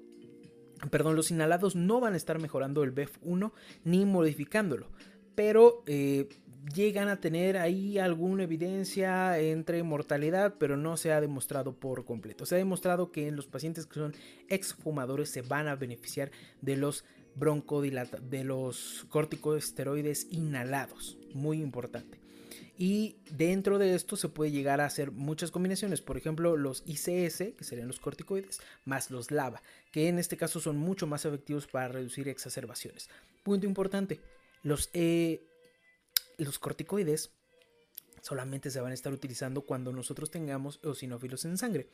perdón, 0.91 1.17
los 1.17 1.31
inhalados 1.31 1.77
no 1.77 2.01
van 2.01 2.15
a 2.15 2.17
estar 2.17 2.39
mejorando 2.39 2.83
el 2.83 2.95
BEF1 2.95 3.53
ni 3.85 4.05
modificándolo, 4.05 4.89
pero 5.35 5.83
eh, 5.87 6.29
llegan 6.73 7.09
a 7.09 7.21
tener 7.21 7.57
ahí 7.57 7.99
alguna 7.99 8.45
evidencia 8.45 9.39
entre 9.39 9.83
mortalidad, 9.83 10.55
pero 10.59 10.77
no 10.77 10.97
se 10.97 11.13
ha 11.13 11.21
demostrado 11.21 11.75
por 11.75 12.05
completo. 12.05 12.47
Se 12.47 12.55
ha 12.55 12.59
demostrado 12.59 13.13
que 13.13 13.29
en 13.29 13.37
los 13.37 13.47
pacientes 13.47 13.87
que 13.87 13.95
son 13.95 14.15
exfumadores 14.49 15.31
se 15.31 15.43
van 15.43 15.69
a 15.69 15.77
beneficiar 15.77 16.31
de 16.63 16.77
los 16.77 17.05
broncodilata 17.37 18.19
de 18.19 18.45
los 18.45 19.07
corticosteroides 19.09 20.29
inhalados, 20.31 21.19
muy 21.35 21.61
importante. 21.61 22.24
Y 22.77 23.17
dentro 23.31 23.79
de 23.79 23.95
esto 23.95 24.17
se 24.17 24.29
puede 24.29 24.51
llegar 24.51 24.81
a 24.81 24.87
hacer 24.87 25.13
muchas 25.13 25.51
combinaciones, 25.53 26.01
por 26.01 26.17
ejemplo 26.17 26.57
los 26.57 26.83
ICS, 26.87 27.55
que 27.57 27.65
serían 27.65 27.87
los 27.87 28.01
corticoides, 28.01 28.61
más 28.85 29.11
los 29.11 29.31
LAVA, 29.31 29.63
que 29.93 30.09
en 30.09 30.19
este 30.19 30.37
caso 30.37 30.61
son 30.61 30.77
mucho 30.77 31.07
más 31.07 31.25
efectivos 31.25 31.69
para 31.69 31.89
reducir 31.89 32.29
exacerbaciones. 32.29 33.09
Punto 33.45 33.67
importante, 33.67 34.21
los, 34.63 34.91
eh, 34.93 35.47
los 36.37 36.59
corticoides 36.59 37.31
solamente 38.25 38.71
se 38.71 38.81
van 38.81 38.93
a 38.93 38.95
estar 38.95 39.13
utilizando 39.13 39.61
cuando 39.61 39.93
nosotros 39.93 40.31
tengamos 40.31 40.81
eosinófilos 40.83 41.45
en 41.45 41.59
sangre. 41.59 41.89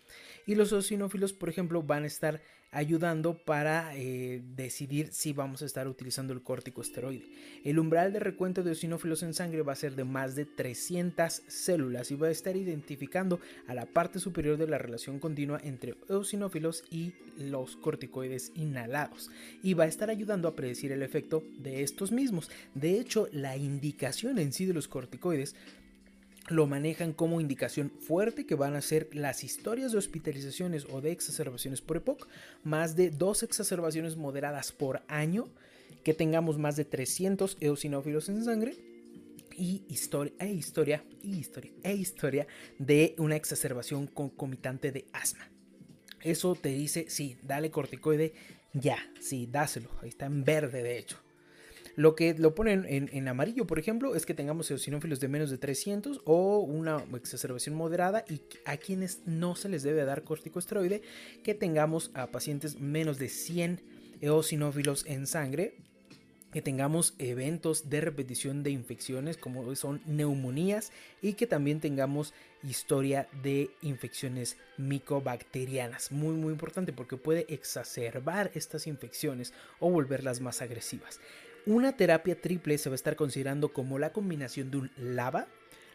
Y 0.47 0.55
los 0.55 0.71
eosinófilos, 0.71 1.33
por 1.33 1.49
ejemplo, 1.49 1.83
van 1.83 2.05
a 2.05 2.07
estar 2.07 2.41
ayudando 2.71 3.35
para 3.35 3.97
eh, 3.97 4.41
decidir 4.55 5.13
si 5.13 5.33
vamos 5.33 5.63
a 5.63 5.65
estar 5.65 5.89
utilizando 5.89 6.33
el 6.33 6.45
corticosteroide. 6.45 7.27
El 7.65 7.81
umbral 7.81 8.13
de 8.13 8.21
recuento 8.21 8.63
de 8.63 8.71
eosinófilos 8.71 9.25
en 9.25 9.35
sangre 9.35 9.63
va 9.63 9.73
a 9.73 9.77
ser 9.77 9.97
de 9.97 10.05
más 10.05 10.37
de 10.37 10.45
300 10.45 11.43
células 11.49 12.13
y 12.13 12.15
va 12.15 12.29
a 12.29 12.31
estar 12.31 12.57
identificando 12.57 13.41
a 13.67 13.75
la 13.75 13.87
parte 13.87 14.21
superior 14.21 14.57
de 14.57 14.69
la 14.69 14.79
relación 14.79 15.19
continua 15.19 15.61
entre 15.65 15.97
eosinófilos 16.09 16.85
y 16.93 17.13
los 17.37 17.75
corticoides 17.75 18.53
inhalados 18.55 19.31
y 19.63 19.75
va 19.75 19.85
a 19.85 19.89
estar 19.89 20.11
ayudando 20.11 20.47
a 20.47 20.55
predecir 20.55 20.93
el 20.93 21.03
efecto 21.03 21.43
de 21.59 21.83
estos 21.83 22.13
mismos. 22.13 22.51
De 22.75 23.01
hecho, 23.01 23.29
la 23.33 23.57
indicación 23.57 24.39
en 24.39 24.53
sí 24.53 24.65
de 24.65 24.75
los 24.75 24.87
corticoides 24.87 25.57
lo 26.51 26.67
manejan 26.67 27.13
como 27.13 27.41
indicación 27.41 27.91
fuerte 27.91 28.45
que 28.45 28.55
van 28.55 28.75
a 28.75 28.83
ser 28.83 29.09
las 29.15 29.45
historias 29.45 29.93
de 29.93 29.99
hospitalizaciones 29.99 30.87
o 30.91 31.01
de 31.01 31.13
exacerbaciones 31.13 31.81
por 31.81 31.99
EPOC, 31.99 32.29
más 32.65 32.97
de 32.97 33.11
dos 33.11 33.43
exacerbaciones 33.43 34.17
moderadas 34.17 34.73
por 34.73 35.03
año, 35.09 35.49
que 36.05 36.15
tengamos 36.15 36.59
más 36.59 36.77
de 36.77 36.85
300 36.85 37.57
eosinófilos 37.61 38.29
en 38.29 38.45
sangre 38.45 38.77
y 39.57 39.85
historia, 39.89 40.33
e 40.39 40.49
historia, 40.49 41.05
y 41.23 41.39
historia, 41.39 41.73
e 41.83 41.95
historia 41.95 42.47
de 42.79 43.15
una 43.19 43.37
exacerbación 43.37 44.07
concomitante 44.07 44.91
de 44.91 45.07
asma. 45.13 45.49
Eso 46.23 46.55
te 46.55 46.71
dice, 46.71 47.07
sí, 47.09 47.39
dale 47.43 47.71
corticoide 47.71 48.35
ya, 48.73 48.99
sí, 49.21 49.49
dáselo, 49.51 49.91
ahí 50.03 50.09
está 50.09 50.27
en 50.27 50.45
verde 50.45 50.83
de 50.83 50.99
hecho. 50.99 51.19
Lo 51.97 52.15
que 52.15 52.35
lo 52.35 52.55
ponen 52.55 52.87
en, 52.89 53.29
amarillo, 53.29 53.67
por 53.67 53.79
ejemplo, 53.79 54.15
es 54.15 54.27
que 54.27 54.35
tengamos 54.35 54.71
eosinófilos 54.71 55.21
de 55.21 55.29
menos 55.29 55.51
de 55.51 55.59
300 55.59 56.23
o 56.25 56.61
una 56.61 57.05
exacerbación 57.15 57.75
moderada 57.75 58.25
y 58.29 58.41
a 58.65 58.77
quienes 58.77 59.21
no 59.27 59.55
se 59.57 59.69
les 59.69 59.83
debe 59.83 60.05
dar 60.05 60.25
corticosteroide, 60.25 61.03
que 61.43 61.55
tengamos 61.55 62.11
a 62.15 62.29
pacientes 62.29 62.79
menos 62.79 63.19
de 63.19 63.29
100 63.29 63.81
eosinófilos 64.21 65.05
en 65.07 65.27
sangre, 65.27 65.75
que 66.53 66.63
tengamos 66.63 67.15
eventos 67.19 67.91
de 67.91 68.01
repetición 68.01 68.63
de 68.63 68.71
infecciones 68.71 69.37
como 69.37 69.75
son 69.77 70.01
neumonías 70.07 70.93
y 71.23 71.35
que 71.35 71.47
también 71.47 71.81
tengamos 71.81 72.35
historia 72.63 73.29
de 73.43 73.71
infecciones 73.83 74.57
micobacterianas. 74.77 76.11
Muy 76.11 76.35
muy 76.35 76.53
importante 76.53 76.93
porque 76.93 77.17
puede 77.17 77.47
exacerbar 77.49 78.51
estas 78.55 78.87
infecciones 78.87 79.53
o 79.79 79.91
volverlas 79.91 80.41
más 80.41 80.61
agresivas. 80.61 81.21
Una 81.67 81.97
terapia 81.97 82.41
triple 82.41 82.79
se 82.79 82.89
va 82.89 82.95
a 82.95 82.97
estar 82.97 83.17
considerando 83.17 83.73
como 83.73 83.99
la 83.99 84.13
combinación 84.13 84.71
de 84.71 84.79
un 84.79 84.91
LAVA, 84.97 85.47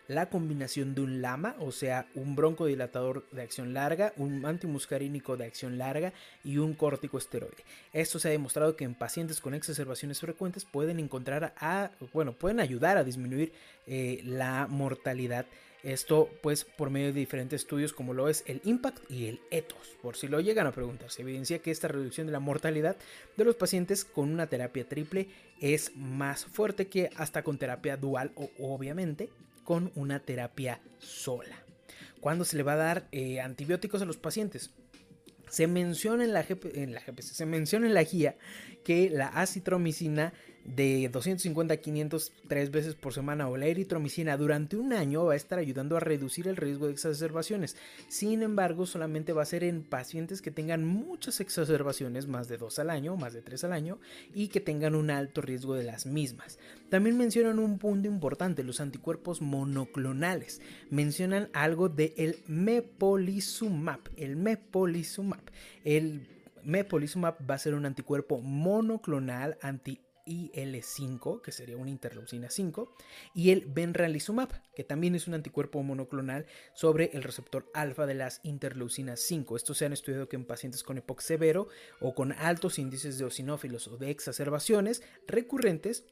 la 0.07 0.29
combinación 0.29 0.93
de 0.93 1.01
un 1.01 1.21
LAMA, 1.21 1.55
o 1.59 1.71
sea, 1.71 2.07
un 2.13 2.35
broncodilatador 2.35 3.25
de 3.31 3.41
acción 3.41 3.73
larga, 3.73 4.13
un 4.17 4.45
antimuscarínico 4.45 5.37
de 5.37 5.45
acción 5.45 5.77
larga 5.77 6.13
y 6.43 6.57
un 6.57 6.73
corticosteroide. 6.73 7.63
Esto 7.91 8.19
se 8.19 8.27
ha 8.27 8.31
demostrado 8.31 8.75
que 8.75 8.83
en 8.83 8.93
pacientes 8.93 9.41
con 9.41 9.53
exacerbaciones 9.53 10.19
frecuentes 10.19 10.65
pueden 10.65 10.99
encontrar 10.99 11.53
a, 11.57 11.91
bueno, 12.13 12.33
pueden 12.33 12.59
ayudar 12.59 12.97
a 12.97 13.03
disminuir 13.03 13.51
eh, 13.87 14.21
la 14.23 14.67
mortalidad 14.67 15.45
esto 15.85 16.29
pues 16.41 16.65
por 16.65 16.89
medio 16.89 17.07
de 17.07 17.19
diferentes 17.19 17.61
estudios 17.61 17.93
como 17.93 18.13
lo 18.13 18.27
es 18.27 18.43
el 18.47 18.61
IMPACT 18.63 19.09
y 19.09 19.27
el 19.27 19.39
ETHOS. 19.51 19.97
Por 20.01 20.17
si 20.17 20.27
lo 20.27 20.39
llegan 20.39 20.67
a 20.67 20.71
preguntar, 20.71 21.11
se 21.11 21.21
evidencia 21.21 21.59
que 21.59 21.71
esta 21.71 21.87
reducción 21.87 22.25
de 22.27 22.33
la 22.33 22.39
mortalidad 22.39 22.97
de 23.37 23.45
los 23.45 23.55
pacientes 23.55 24.03
con 24.03 24.31
una 24.31 24.47
terapia 24.47 24.87
triple 24.89 25.27
es 25.61 25.95
más 25.95 26.45
fuerte 26.45 26.87
que 26.87 27.09
hasta 27.15 27.43
con 27.43 27.57
terapia 27.57 27.97
dual 27.97 28.31
o 28.35 28.49
obviamente 28.59 29.29
con 29.63 29.91
una 29.95 30.19
terapia 30.19 30.81
sola. 30.99 31.63
¿Cuándo 32.19 32.45
se 32.45 32.57
le 32.57 32.63
va 32.63 32.73
a 32.73 32.77
dar 32.77 33.07
eh, 33.11 33.39
antibióticos 33.39 34.01
a 34.01 34.05
los 34.05 34.17
pacientes? 34.17 34.71
Se 35.49 35.67
menciona 35.67 36.23
en 36.23 36.33
la, 36.33 36.43
en 36.73 36.93
la 36.93 37.01
se 37.19 37.45
menciona 37.45 37.85
en 37.85 37.93
la 37.93 38.03
guía 38.03 38.35
que 38.83 39.11
la 39.11 39.27
acitromicina 39.27 40.33
de 40.65 41.09
250 41.09 41.73
a 41.73 41.77
500 41.77 42.33
tres 42.47 42.71
veces 42.71 42.95
por 42.95 43.13
semana 43.13 43.47
o 43.47 43.57
la 43.57 43.67
eritromicina 43.67 44.35
durante 44.35 44.77
un 44.77 44.93
año 44.93 45.25
va 45.25 45.33
a 45.33 45.37
estar 45.37 45.59
ayudando 45.59 45.95
a 45.95 45.99
reducir 45.99 46.47
el 46.47 46.57
riesgo 46.57 46.87
de 46.87 46.93
exacerbaciones. 46.93 47.77
Sin 48.07 48.41
embargo, 48.41 48.85
solamente 48.85 49.33
va 49.33 49.43
a 49.43 49.45
ser 49.45 49.63
en 49.63 49.83
pacientes 49.83 50.41
que 50.41 50.51
tengan 50.51 50.83
muchas 50.85 51.39
exacerbaciones, 51.39 52.27
más 52.27 52.47
de 52.47 52.57
dos 52.57 52.79
al 52.79 52.89
año, 52.89 53.15
más 53.15 53.33
de 53.33 53.41
tres 53.41 53.63
al 53.63 53.73
año, 53.73 53.99
y 54.33 54.47
que 54.47 54.59
tengan 54.59 54.95
un 54.95 55.11
alto 55.11 55.41
riesgo 55.41 55.75
de 55.75 55.83
las 55.83 56.05
mismas. 56.05 56.57
También 56.89 57.17
mencionan 57.17 57.59
un 57.59 57.77
punto 57.77 58.07
importante, 58.07 58.63
los 58.63 58.79
anticuerpos 58.79 59.41
monoclonales. 59.41 60.61
Mencionan 60.89 61.49
algo 61.53 61.89
de 61.89 62.13
el 62.17 62.37
mepolizumab, 62.47 63.99
el 64.17 64.35
mepolizumab. 64.35 65.41
El 65.83 66.27
mepolizumab 66.63 67.37
va 67.47 67.55
a 67.55 67.59
ser 67.59 67.75
un 67.75 67.85
anticuerpo 67.85 68.39
monoclonal 68.41 69.57
anti 69.61 69.99
IL-5, 70.25 71.41
que 71.41 71.51
sería 71.51 71.77
una 71.77 71.89
interleucina 71.89 72.49
5, 72.49 72.93
y 73.33 73.51
el 73.51 73.65
benralizumab, 73.65 74.49
que 74.73 74.83
también 74.83 75.15
es 75.15 75.27
un 75.27 75.33
anticuerpo 75.33 75.81
monoclonal 75.83 76.45
sobre 76.73 77.11
el 77.13 77.23
receptor 77.23 77.69
alfa 77.73 78.05
de 78.05 78.15
las 78.15 78.39
interleucinas 78.43 79.19
5. 79.21 79.55
Estos 79.55 79.77
se 79.77 79.85
han 79.85 79.93
estudiado 79.93 80.27
que 80.29 80.35
en 80.35 80.45
pacientes 80.45 80.83
con 80.83 80.97
EPOC 80.97 81.21
severo 81.21 81.67
o 81.99 82.13
con 82.13 82.33
altos 82.33 82.79
índices 82.79 83.17
de 83.17 83.25
osinófilos 83.25 83.87
o 83.87 83.97
de 83.97 84.09
exacerbaciones 84.09 85.03
recurrentes 85.27 86.05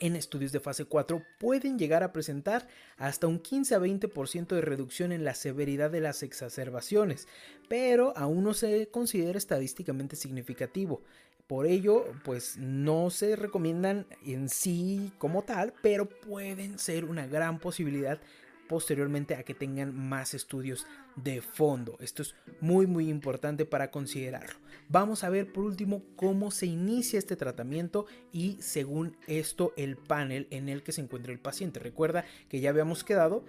en 0.00 0.16
estudios 0.16 0.52
de 0.52 0.60
fase 0.60 0.84
4 0.84 1.22
pueden 1.38 1.78
llegar 1.78 2.02
a 2.02 2.12
presentar 2.12 2.66
hasta 2.96 3.26
un 3.26 3.38
15 3.38 3.74
a 3.74 3.78
20% 3.80 4.46
de 4.48 4.60
reducción 4.60 5.12
en 5.12 5.24
la 5.24 5.34
severidad 5.34 5.90
de 5.90 6.00
las 6.00 6.22
exacerbaciones, 6.22 7.28
pero 7.68 8.16
aún 8.16 8.44
no 8.44 8.54
se 8.54 8.88
considera 8.88 9.38
estadísticamente 9.38 10.16
significativo. 10.16 11.02
Por 11.46 11.66
ello, 11.66 12.06
pues 12.24 12.56
no 12.56 13.10
se 13.10 13.36
recomiendan 13.36 14.06
en 14.24 14.48
sí 14.48 15.12
como 15.18 15.42
tal, 15.42 15.74
pero 15.82 16.08
pueden 16.08 16.78
ser 16.78 17.04
una 17.04 17.26
gran 17.26 17.58
posibilidad 17.58 18.18
posteriormente 18.68 19.34
a 19.34 19.42
que 19.42 19.54
tengan 19.54 19.94
más 19.94 20.34
estudios 20.34 20.86
de 21.16 21.40
fondo. 21.40 21.96
Esto 22.00 22.22
es 22.22 22.34
muy 22.60 22.86
muy 22.86 23.08
importante 23.08 23.64
para 23.64 23.90
considerarlo. 23.90 24.58
Vamos 24.88 25.24
a 25.24 25.30
ver 25.30 25.52
por 25.52 25.64
último 25.64 26.02
cómo 26.16 26.50
se 26.50 26.66
inicia 26.66 27.18
este 27.18 27.36
tratamiento 27.36 28.06
y 28.32 28.58
según 28.60 29.16
esto 29.26 29.72
el 29.76 29.96
panel 29.96 30.46
en 30.50 30.68
el 30.68 30.82
que 30.82 30.92
se 30.92 31.00
encuentra 31.00 31.32
el 31.32 31.40
paciente. 31.40 31.80
Recuerda 31.80 32.24
que 32.48 32.60
ya 32.60 32.70
habíamos 32.70 33.04
quedado 33.04 33.44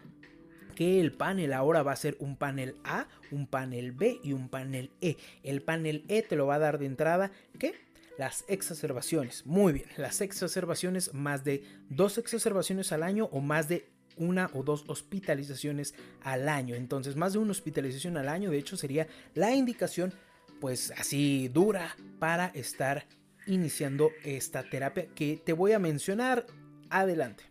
que 0.76 1.00
el 1.00 1.14
panel 1.14 1.54
ahora 1.54 1.84
va 1.84 1.94
a 1.94 1.96
ser 1.96 2.18
un 2.20 2.36
panel 2.36 2.76
A, 2.84 3.08
un 3.32 3.48
panel 3.48 3.94
B 3.94 4.20
y 4.24 4.34
un 4.34 4.50
panel 4.50 4.92
E. 5.02 5.18
El 5.44 5.62
panel 5.62 6.04
E 6.08 6.22
te 6.22 6.36
lo 6.36 6.48
va 6.48 6.56
a 6.56 6.60
dar 6.60 6.78
de 6.78 6.86
entrada 6.86 7.32
que 7.58 7.74
las 8.18 8.46
exacerbaciones. 8.48 9.46
Muy 9.46 9.74
bien, 9.74 9.88
las 9.98 10.22
exacerbaciones, 10.22 11.14
más 11.14 11.44
de 11.44 11.64
dos 11.90 12.18
exacerbaciones 12.18 12.92
al 12.92 13.04
año 13.04 13.26
o 13.32 13.42
más 13.42 13.68
de 13.68 13.88
una 14.18 14.50
o 14.54 14.64
dos 14.64 14.86
hospitalizaciones 14.88 15.94
al 16.24 16.50
año. 16.50 16.76
Entonces, 16.76 17.16
más 17.16 17.34
de 17.34 17.40
una 17.40 17.52
hospitalización 17.52 18.18
al 18.18 18.30
año, 18.30 18.52
de 18.52 18.58
hecho, 18.58 18.78
sería 18.78 19.08
la 19.34 19.54
indicación, 19.54 20.14
pues 20.60 20.92
así 20.98 21.50
dura, 21.50 21.96
para 22.20 22.48
estar 22.48 23.06
iniciando 23.48 24.12
esta 24.24 24.64
terapia 24.64 25.08
que 25.14 25.42
te 25.44 25.54
voy 25.54 25.74
a 25.74 25.80
mencionar 25.80 26.46
adelante. 26.90 27.44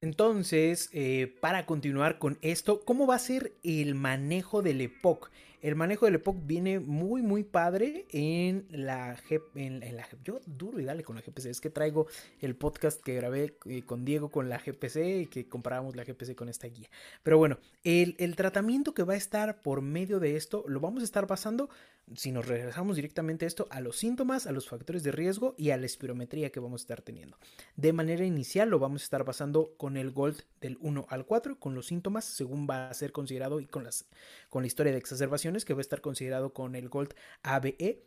Entonces, 0.00 0.90
eh, 0.92 1.34
para 1.40 1.64
continuar 1.64 2.18
con 2.18 2.38
esto, 2.42 2.84
¿cómo 2.84 3.06
va 3.06 3.14
a 3.14 3.18
ser 3.18 3.54
el 3.62 3.94
manejo 3.94 4.60
del 4.60 4.82
EPOC? 4.82 5.30
El 5.64 5.76
manejo 5.76 6.04
del 6.04 6.16
EPOC 6.16 6.36
viene 6.44 6.78
muy, 6.78 7.22
muy 7.22 7.42
padre 7.42 8.04
en 8.10 8.66
la, 8.68 9.16
en, 9.54 9.96
la 9.96 10.06
Yo 10.22 10.42
duro 10.44 10.78
y 10.78 10.84
dale 10.84 11.02
con 11.02 11.16
la 11.16 11.22
GPC. 11.22 11.46
Es 11.46 11.62
que 11.62 11.70
traigo 11.70 12.06
el 12.42 12.54
podcast 12.54 13.00
que 13.02 13.14
grabé 13.14 13.56
eh, 13.64 13.80
con 13.80 14.04
Diego 14.04 14.30
con 14.30 14.50
la 14.50 14.58
GPC 14.58 15.22
y 15.22 15.26
que 15.26 15.48
comparábamos 15.48 15.96
la 15.96 16.04
GPC 16.04 16.34
con 16.34 16.50
esta 16.50 16.66
guía. 16.66 16.90
Pero 17.22 17.38
bueno, 17.38 17.56
el, 17.82 18.14
el 18.18 18.36
tratamiento 18.36 18.92
que 18.92 19.04
va 19.04 19.14
a 19.14 19.16
estar 19.16 19.62
por 19.62 19.80
medio 19.80 20.20
de 20.20 20.36
esto 20.36 20.66
lo 20.68 20.80
vamos 20.80 21.00
a 21.00 21.04
estar 21.04 21.26
basando 21.26 21.70
si 22.14 22.32
nos 22.32 22.46
regresamos 22.46 22.96
directamente 22.96 23.44
a 23.44 23.48
esto, 23.48 23.66
a 23.70 23.80
los 23.80 23.96
síntomas, 23.96 24.46
a 24.46 24.52
los 24.52 24.68
factores 24.68 25.02
de 25.02 25.12
riesgo 25.12 25.54
y 25.56 25.70
a 25.70 25.76
la 25.76 25.86
espirometría 25.86 26.50
que 26.50 26.60
vamos 26.60 26.82
a 26.82 26.84
estar 26.84 27.02
teniendo. 27.02 27.38
De 27.76 27.92
manera 27.92 28.24
inicial 28.24 28.68
lo 28.68 28.78
vamos 28.78 29.02
a 29.02 29.04
estar 29.04 29.24
basando 29.24 29.74
con 29.76 29.96
el 29.96 30.10
GOLD 30.10 30.42
del 30.60 30.78
1 30.80 31.06
al 31.08 31.26
4, 31.26 31.58
con 31.58 31.74
los 31.74 31.86
síntomas, 31.86 32.24
según 32.24 32.66
va 32.68 32.88
a 32.88 32.94
ser 32.94 33.12
considerado 33.12 33.60
y 33.60 33.66
con, 33.66 33.84
las, 33.84 34.06
con 34.50 34.62
la 34.62 34.66
historia 34.66 34.92
de 34.92 34.98
exacerbaciones, 34.98 35.64
que 35.64 35.74
va 35.74 35.80
a 35.80 35.82
estar 35.82 36.00
considerado 36.00 36.52
con 36.52 36.74
el 36.74 36.88
GOLD 36.88 37.14
ABE 37.42 38.06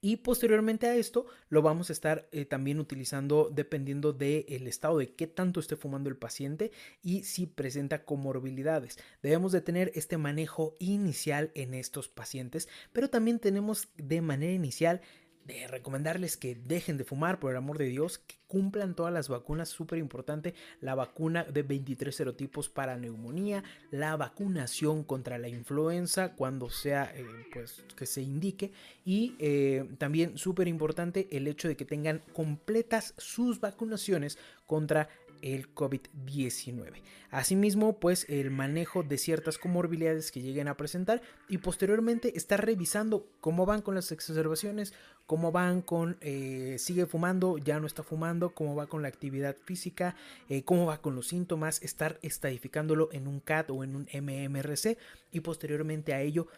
y 0.00 0.16
posteriormente 0.16 0.86
a 0.86 0.96
esto 0.96 1.26
lo 1.48 1.62
vamos 1.62 1.90
a 1.90 1.92
estar 1.92 2.28
eh, 2.32 2.44
también 2.44 2.80
utilizando 2.80 3.50
dependiendo 3.52 4.12
del 4.12 4.66
estado 4.66 4.98
de 4.98 5.14
qué 5.14 5.26
tanto 5.26 5.60
esté 5.60 5.76
fumando 5.76 6.08
el 6.08 6.16
paciente 6.16 6.72
y 7.02 7.24
si 7.24 7.46
presenta 7.46 8.04
comorbilidades. 8.04 8.98
Debemos 9.22 9.52
de 9.52 9.60
tener 9.60 9.92
este 9.94 10.16
manejo 10.16 10.76
inicial 10.78 11.50
en 11.54 11.74
estos 11.74 12.08
pacientes, 12.08 12.68
pero 12.92 13.10
también 13.10 13.38
tenemos 13.38 13.88
de 13.96 14.22
manera 14.22 14.52
inicial 14.52 15.00
de 15.44 15.66
recomendarles 15.66 16.36
que 16.36 16.54
dejen 16.54 16.96
de 16.96 17.04
fumar, 17.04 17.38
por 17.40 17.50
el 17.50 17.56
amor 17.56 17.78
de 17.78 17.86
Dios, 17.86 18.18
que 18.18 18.36
cumplan 18.46 18.94
todas 18.94 19.12
las 19.12 19.28
vacunas, 19.28 19.68
súper 19.68 19.98
importante, 19.98 20.54
la 20.80 20.94
vacuna 20.94 21.44
de 21.44 21.62
23 21.62 22.14
serotipos 22.14 22.68
para 22.68 22.96
neumonía, 22.96 23.62
la 23.90 24.16
vacunación 24.16 25.04
contra 25.04 25.38
la 25.38 25.48
influenza 25.48 26.34
cuando 26.34 26.68
sea, 26.68 27.12
eh, 27.14 27.24
pues, 27.52 27.84
que 27.96 28.06
se 28.06 28.22
indique, 28.22 28.72
y 29.04 29.36
eh, 29.38 29.88
también 29.98 30.36
súper 30.36 30.68
importante 30.68 31.28
el 31.30 31.46
hecho 31.46 31.68
de 31.68 31.76
que 31.76 31.84
tengan 31.84 32.22
completas 32.32 33.14
sus 33.18 33.60
vacunaciones 33.60 34.36
contra 34.66 35.08
el 35.42 35.74
COVID-19. 35.74 37.02
Asimismo, 37.30 37.98
pues 38.00 38.26
el 38.28 38.50
manejo 38.50 39.02
de 39.02 39.18
ciertas 39.18 39.58
comorbilidades 39.58 40.32
que 40.32 40.42
lleguen 40.42 40.68
a 40.68 40.76
presentar 40.76 41.22
y 41.48 41.58
posteriormente 41.58 42.36
estar 42.36 42.64
revisando 42.64 43.26
cómo 43.40 43.66
van 43.66 43.82
con 43.82 43.94
las 43.94 44.10
exacerbaciones, 44.10 44.92
cómo 45.26 45.52
van 45.52 45.80
con 45.80 46.16
eh, 46.22 46.76
sigue 46.78 47.06
fumando, 47.06 47.56
ya 47.58 47.78
no 47.78 47.86
está 47.86 48.02
fumando, 48.02 48.50
cómo 48.50 48.74
va 48.74 48.88
con 48.88 49.02
la 49.02 49.08
actividad 49.08 49.56
física, 49.64 50.16
eh, 50.48 50.64
cómo 50.64 50.86
va 50.86 51.00
con 51.00 51.14
los 51.14 51.28
síntomas, 51.28 51.80
estar 51.82 52.18
estadificándolo 52.22 53.10
en 53.12 53.28
un 53.28 53.38
CAT 53.38 53.70
o 53.70 53.84
en 53.84 53.94
un 53.94 54.08
MMRC 54.12 54.98
y 55.30 55.40
posteriormente 55.40 56.14
a 56.14 56.20
ello 56.20 56.48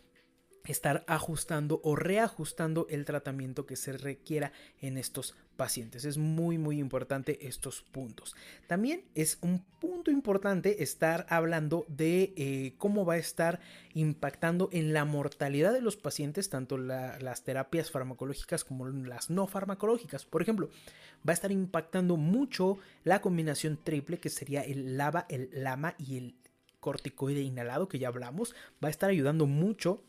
estar 0.64 1.05
ajustando 1.07 1.81
o 1.83 1.96
reajustando 1.96 2.87
el 2.88 3.05
tratamiento 3.05 3.66
que 3.66 3.77
se 3.77 3.92
requiera 3.92 4.53
en 4.81 4.96
estos 4.96 5.35
pacientes. 5.57 6.05
Es 6.05 6.18
muy 6.18 6.59
muy 6.59 6.79
importante 6.79 7.46
estos 7.46 7.83
puntos. 7.83 8.35
También 8.66 9.05
es 9.14 9.38
un 9.42 9.64
punto 9.81 10.11
importante 10.11 10.83
estar 10.83 11.27
hablando 11.29 11.85
de 11.88 12.33
eh, 12.37 12.75
cómo 12.79 13.05
va 13.05 13.14
a 13.14 13.18
estar 13.18 13.61
impactando 13.94 14.68
en 14.72 14.92
la 14.92 15.05
mortalidad 15.05 15.72
de 15.72 15.83
los 15.83 15.96
pacientes, 15.96 16.48
tanto 16.48 16.79
las 16.79 17.44
terapias 17.44 17.90
farmacológicas 17.90 18.64
como 18.64 18.87
las 18.88 19.31
no 19.31 19.46
farmacológicas. 19.46 20.25
Por 20.25 20.42
ejemplo, 20.42 20.70
va 21.27 21.33
a 21.33 21.35
estar 21.35 21.53
impactando 21.53 22.16
mucho 22.16 22.79
la 23.05 23.20
combinación 23.20 23.79
triple 23.83 24.18
que 24.18 24.31
sería 24.31 24.62
el 24.62 24.96
LAVA, 24.96 25.27
el 25.29 25.51
LAMA 25.53 25.94
y 25.98 26.16
el 26.18 26.35
corticoide 26.81 27.40
inhalado 27.40 27.88
que 27.88 27.98
ya 27.98 28.09
hablamos. 28.09 28.55
Va 28.83 28.88
a 28.88 28.90
estar 28.90 29.11
ayudando 29.11 29.46
mucho 29.46 30.03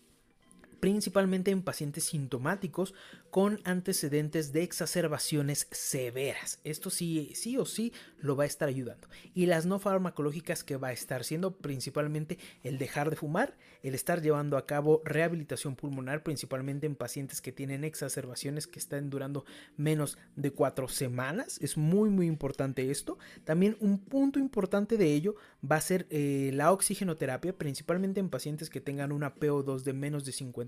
principalmente 0.83 1.49
en 1.49 1.61
pacientes 1.61 2.03
sintomáticos 2.03 2.93
con 3.29 3.61
antecedentes 3.63 4.51
de 4.51 4.63
exacerbaciones 4.63 5.65
severas. 5.71 6.59
Esto 6.65 6.89
sí, 6.89 7.31
sí 7.35 7.57
o 7.57 7.65
sí 7.65 7.93
lo 8.19 8.35
va 8.35 8.43
a 8.43 8.47
estar 8.47 8.67
ayudando. 8.67 9.07
Y 9.33 9.45
las 9.45 9.65
no 9.65 9.79
farmacológicas 9.79 10.65
que 10.65 10.75
va 10.75 10.89
a 10.89 10.91
estar 10.91 11.23
siendo 11.23 11.55
principalmente 11.55 12.37
el 12.63 12.79
dejar 12.79 13.09
de 13.09 13.15
fumar, 13.15 13.55
el 13.83 13.95
estar 13.95 14.21
llevando 14.21 14.57
a 14.57 14.65
cabo 14.65 15.01
rehabilitación 15.05 15.75
pulmonar, 15.75 16.23
principalmente 16.23 16.87
en 16.87 16.95
pacientes 16.95 17.41
que 17.41 17.51
tienen 17.51 17.83
exacerbaciones 17.83 18.65
que 18.65 18.79
están 18.79 19.09
durando 19.09 19.45
menos 19.77 20.17
de 20.35 20.51
cuatro 20.51 20.87
semanas. 20.87 21.59
Es 21.61 21.77
muy 21.77 22.09
muy 22.09 22.25
importante 22.25 22.89
esto. 22.89 23.17
También 23.43 23.77
un 23.79 23.99
punto 23.99 24.39
importante 24.39 24.97
de 24.97 25.13
ello 25.13 25.35
va 25.69 25.75
a 25.75 25.81
ser 25.81 26.07
eh, 26.09 26.51
la 26.53 26.71
oxigenoterapia, 26.71 27.57
principalmente 27.57 28.19
en 28.19 28.29
pacientes 28.29 28.69
que 28.69 28.81
tengan 28.81 29.11
una 29.11 29.35
PO2 29.35 29.83
de 29.83 29.93
menos 29.93 30.25
de 30.25 30.31
50 30.31 30.63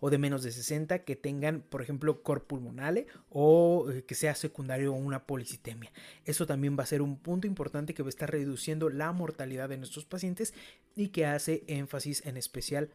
o 0.00 0.10
de 0.10 0.18
menos 0.18 0.42
de 0.42 0.52
60 0.52 1.00
que 1.00 1.16
tengan, 1.16 1.62
por 1.68 1.82
ejemplo, 1.82 2.22
cor 2.22 2.44
pulmonale 2.44 3.06
o 3.28 3.90
eh, 3.90 4.04
que 4.04 4.14
sea 4.14 4.34
secundario 4.34 4.92
a 4.92 4.96
una 4.96 5.26
policitemia. 5.26 5.92
Eso 6.24 6.46
también 6.46 6.76
va 6.78 6.82
a 6.82 6.86
ser 6.86 7.02
un 7.02 7.18
punto 7.18 7.46
importante 7.46 7.94
que 7.94 8.02
va 8.02 8.08
a 8.08 8.10
estar 8.10 8.30
reduciendo 8.30 8.88
la 8.88 9.12
mortalidad 9.12 9.68
de 9.68 9.76
nuestros 9.76 10.04
pacientes 10.04 10.54
y 10.96 11.08
que 11.08 11.26
hace 11.26 11.64
énfasis 11.66 12.24
en 12.26 12.36
especial 12.36 12.90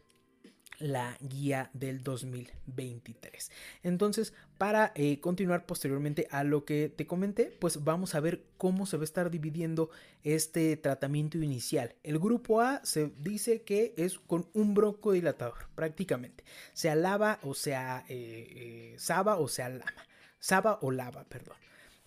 la 0.78 1.16
guía 1.20 1.70
del 1.72 2.02
2023. 2.02 3.50
Entonces, 3.82 4.32
para 4.58 4.92
eh, 4.94 5.20
continuar 5.20 5.66
posteriormente 5.66 6.28
a 6.30 6.44
lo 6.44 6.64
que 6.64 6.88
te 6.88 7.06
comenté, 7.06 7.56
pues 7.58 7.84
vamos 7.84 8.14
a 8.14 8.20
ver 8.20 8.44
cómo 8.56 8.86
se 8.86 8.96
va 8.96 9.02
a 9.02 9.04
estar 9.04 9.30
dividiendo 9.30 9.90
este 10.22 10.76
tratamiento 10.76 11.38
inicial. 11.38 11.96
El 12.02 12.18
grupo 12.18 12.60
A 12.60 12.80
se 12.84 13.12
dice 13.18 13.62
que 13.62 13.94
es 13.96 14.18
con 14.18 14.48
un 14.52 14.74
broncodilatador, 14.74 15.68
prácticamente. 15.74 16.44
Sea 16.72 16.94
lava 16.94 17.40
o 17.42 17.54
sea 17.54 18.04
eh, 18.08 18.92
eh, 18.94 18.94
saba 18.98 19.36
o 19.36 19.48
sea 19.48 19.68
lama. 19.68 20.06
Saba 20.38 20.78
o 20.82 20.92
lava, 20.92 21.24
perdón. 21.24 21.56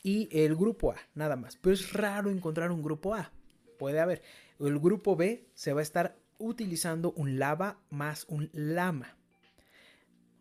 Y 0.03 0.29
el 0.31 0.55
grupo 0.55 0.91
A, 0.91 0.95
nada 1.13 1.35
más. 1.35 1.57
Pero 1.57 1.73
es 1.73 1.93
raro 1.93 2.31
encontrar 2.31 2.71
un 2.71 2.81
grupo 2.81 3.13
A. 3.13 3.31
Puede 3.77 3.99
haber. 3.99 4.21
El 4.61 4.79
grupo 4.79 5.15
B 5.15 5.49
se 5.53 5.73
va 5.73 5.79
a 5.79 5.83
estar 5.83 6.17
utilizando 6.37 7.11
un 7.13 7.39
lava 7.39 7.79
más 7.89 8.25
un 8.29 8.49
lama. 8.53 9.17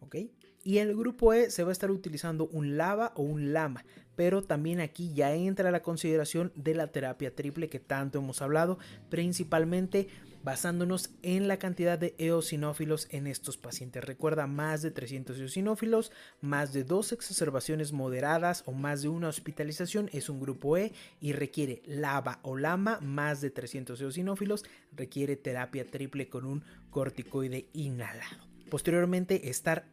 ¿Ok? 0.00 0.16
Y 0.62 0.78
el 0.78 0.94
grupo 0.94 1.32
E 1.32 1.50
se 1.50 1.64
va 1.64 1.70
a 1.70 1.72
estar 1.72 1.90
utilizando 1.90 2.46
un 2.48 2.76
lava 2.76 3.12
o 3.16 3.22
un 3.22 3.54
lama, 3.54 3.84
pero 4.14 4.42
también 4.42 4.80
aquí 4.80 5.14
ya 5.14 5.34
entra 5.34 5.70
la 5.70 5.82
consideración 5.82 6.52
de 6.54 6.74
la 6.74 6.88
terapia 6.88 7.34
triple 7.34 7.70
que 7.70 7.80
tanto 7.80 8.18
hemos 8.18 8.42
hablado, 8.42 8.78
principalmente 9.08 10.08
basándonos 10.42 11.10
en 11.22 11.48
la 11.48 11.58
cantidad 11.58 11.98
de 11.98 12.14
eosinófilos 12.18 13.08
en 13.10 13.26
estos 13.26 13.56
pacientes. 13.56 14.04
Recuerda, 14.04 14.46
más 14.46 14.82
de 14.82 14.90
300 14.90 15.38
eosinófilos, 15.38 16.12
más 16.40 16.72
de 16.72 16.84
dos 16.84 17.12
exacerbaciones 17.12 17.92
moderadas 17.92 18.62
o 18.66 18.72
más 18.72 19.02
de 19.02 19.08
una 19.08 19.28
hospitalización 19.28 20.08
es 20.12 20.28
un 20.28 20.40
grupo 20.40 20.76
E 20.76 20.92
y 21.20 21.32
requiere 21.32 21.82
lava 21.86 22.40
o 22.42 22.56
lama, 22.56 22.98
más 23.00 23.40
de 23.40 23.50
300 23.50 24.00
eosinófilos, 24.00 24.64
requiere 24.92 25.36
terapia 25.36 25.86
triple 25.86 26.28
con 26.28 26.44
un 26.44 26.64
corticoide 26.90 27.68
inhalado. 27.72 28.48
Posteriormente, 28.70 29.50
estar 29.50 29.86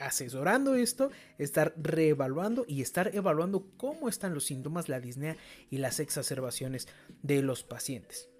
asesorando 0.00 0.74
esto, 0.74 1.10
estar 1.38 1.74
reevaluando 1.76 2.64
y 2.66 2.80
estar 2.80 3.14
evaluando 3.14 3.66
cómo 3.76 4.08
están 4.08 4.34
los 4.34 4.44
síntomas, 4.44 4.88
la 4.88 4.98
disnea 4.98 5.36
y 5.68 5.78
las 5.78 6.00
exacerbaciones 6.00 6.88
de 7.22 7.42
los 7.42 7.62
pacientes. 7.62 8.30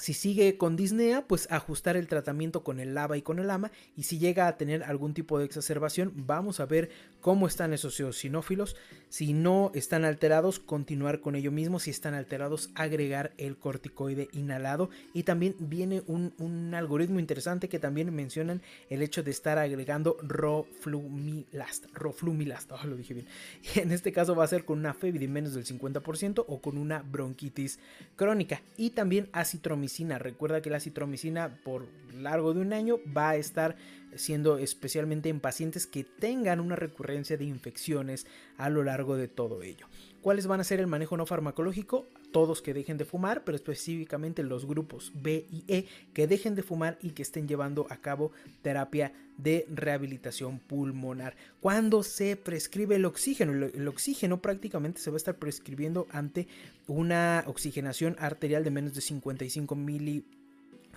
Si 0.00 0.14
sigue 0.14 0.56
con 0.56 0.76
disnea, 0.76 1.26
pues 1.26 1.48
ajustar 1.50 1.96
el 1.96 2.06
tratamiento 2.06 2.62
con 2.62 2.78
el 2.78 2.94
lava 2.94 3.16
y 3.16 3.22
con 3.22 3.40
el 3.40 3.50
ama. 3.50 3.72
Y 3.96 4.04
si 4.04 4.20
llega 4.20 4.46
a 4.46 4.56
tener 4.56 4.84
algún 4.84 5.12
tipo 5.12 5.40
de 5.40 5.44
exacerbación, 5.44 6.12
vamos 6.14 6.60
a 6.60 6.66
ver 6.66 6.88
cómo 7.20 7.48
están 7.48 7.72
esos 7.72 7.98
eosinófilos. 7.98 8.76
Si 9.08 9.32
no 9.32 9.72
están 9.74 10.04
alterados, 10.04 10.60
continuar 10.60 11.20
con 11.20 11.34
ello 11.34 11.50
mismo. 11.50 11.80
Si 11.80 11.90
están 11.90 12.14
alterados, 12.14 12.70
agregar 12.76 13.32
el 13.38 13.56
corticoide 13.56 14.28
inhalado. 14.30 14.88
Y 15.14 15.24
también 15.24 15.56
viene 15.58 16.04
un, 16.06 16.32
algoritmo 16.76 17.18
interesante 17.18 17.68
que 17.68 17.80
también 17.80 18.14
mencionan 18.14 18.62
el 18.90 19.02
hecho 19.02 19.24
de 19.24 19.32
estar 19.32 19.58
agregando 19.58 20.16
roflumilast. 20.22 21.86
Roflumilast, 21.92 22.70
oh, 22.70 22.86
lo 22.86 22.94
dije 22.94 23.14
bien. 23.14 23.26
Y 23.74 23.78
en 23.80 23.90
este 23.90 24.12
caso 24.12 24.36
va 24.36 24.44
a 24.44 24.48
ser 24.48 24.64
con 24.64 24.78
una 24.78 24.94
FEBI 24.94 25.18
de 25.18 25.26
menos 25.26 25.54
del 25.54 25.64
50% 25.64 26.44
o 26.46 26.60
con 26.60 26.78
una 26.78 27.02
bronquitis 27.02 27.80
crónica. 28.14 28.62
Y 28.76 28.90
también 28.90 29.28
acitromicina 29.32 29.87
Recuerda 30.18 30.62
que 30.62 30.70
la 30.70 30.80
citromicina 30.80 31.58
por 31.64 31.86
largo 32.14 32.54
de 32.54 32.60
un 32.60 32.72
año 32.72 32.98
va 33.16 33.30
a 33.30 33.36
estar 33.36 33.76
siendo 34.14 34.58
especialmente 34.58 35.28
en 35.28 35.40
pacientes 35.40 35.86
que 35.86 36.04
tengan 36.04 36.60
una 36.60 36.76
recurrencia 36.76 37.36
de 37.36 37.44
infecciones 37.44 38.26
a 38.56 38.68
lo 38.70 38.84
largo 38.84 39.16
de 39.16 39.28
todo 39.28 39.62
ello. 39.62 39.86
¿Cuáles 40.28 40.46
van 40.46 40.60
a 40.60 40.64
ser 40.64 40.78
el 40.78 40.86
manejo 40.86 41.16
no 41.16 41.24
farmacológico? 41.24 42.06
Todos 42.32 42.60
que 42.60 42.74
dejen 42.74 42.98
de 42.98 43.06
fumar, 43.06 43.44
pero 43.44 43.56
específicamente 43.56 44.42
los 44.42 44.66
grupos 44.66 45.10
B 45.14 45.46
y 45.50 45.64
E 45.68 45.86
que 46.12 46.26
dejen 46.26 46.54
de 46.54 46.62
fumar 46.62 46.98
y 47.00 47.12
que 47.12 47.22
estén 47.22 47.48
llevando 47.48 47.86
a 47.88 47.96
cabo 47.96 48.32
terapia 48.60 49.14
de 49.38 49.66
rehabilitación 49.70 50.58
pulmonar. 50.58 51.34
Cuando 51.62 52.02
se 52.02 52.36
prescribe 52.36 52.96
el 52.96 53.06
oxígeno, 53.06 53.54
el 53.54 53.88
oxígeno 53.88 54.42
prácticamente 54.42 55.00
se 55.00 55.08
va 55.08 55.14
a 55.14 55.16
estar 55.16 55.36
prescribiendo 55.36 56.06
ante 56.10 56.46
una 56.86 57.44
oxigenación 57.46 58.14
arterial 58.18 58.64
de 58.64 58.70
menos 58.70 58.92
de 58.92 59.00
55 59.00 59.74
mililitros 59.76 60.37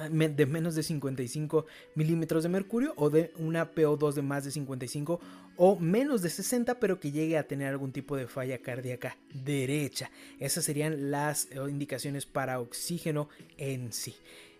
de 0.10 0.46
menos 0.46 0.76
de 0.76 0.84
55 0.84 1.66
milímetros 1.96 2.44
de 2.44 2.50
mercurio 2.50 2.94
o 2.98 3.10
de 3.10 3.32
una 3.38 3.74
PO2 3.74 4.14
de 4.14 4.22
más 4.22 4.44
de 4.44 4.52
55 4.52 5.20
o 5.58 5.80
menos 5.80 6.22
de 6.22 6.30
60 6.30 6.80
pero 6.80 7.00
que 7.00 7.12
llegue 7.12 7.38
a 7.38 7.48
tener 7.48 7.68
algún 7.68 7.92
tipo 7.92 8.16
de 8.16 8.28
falla 8.28 8.60
cardíaca 8.60 9.18
derecha. 9.34 10.12
Esas 10.40 10.66
serían 10.66 11.12
las 11.12 11.46
eh, 11.52 11.58
indicaciones 11.70 12.26
para 12.26 12.60
oxígeno 12.60 13.30
en 13.58 13.94
sí. 13.94 14.16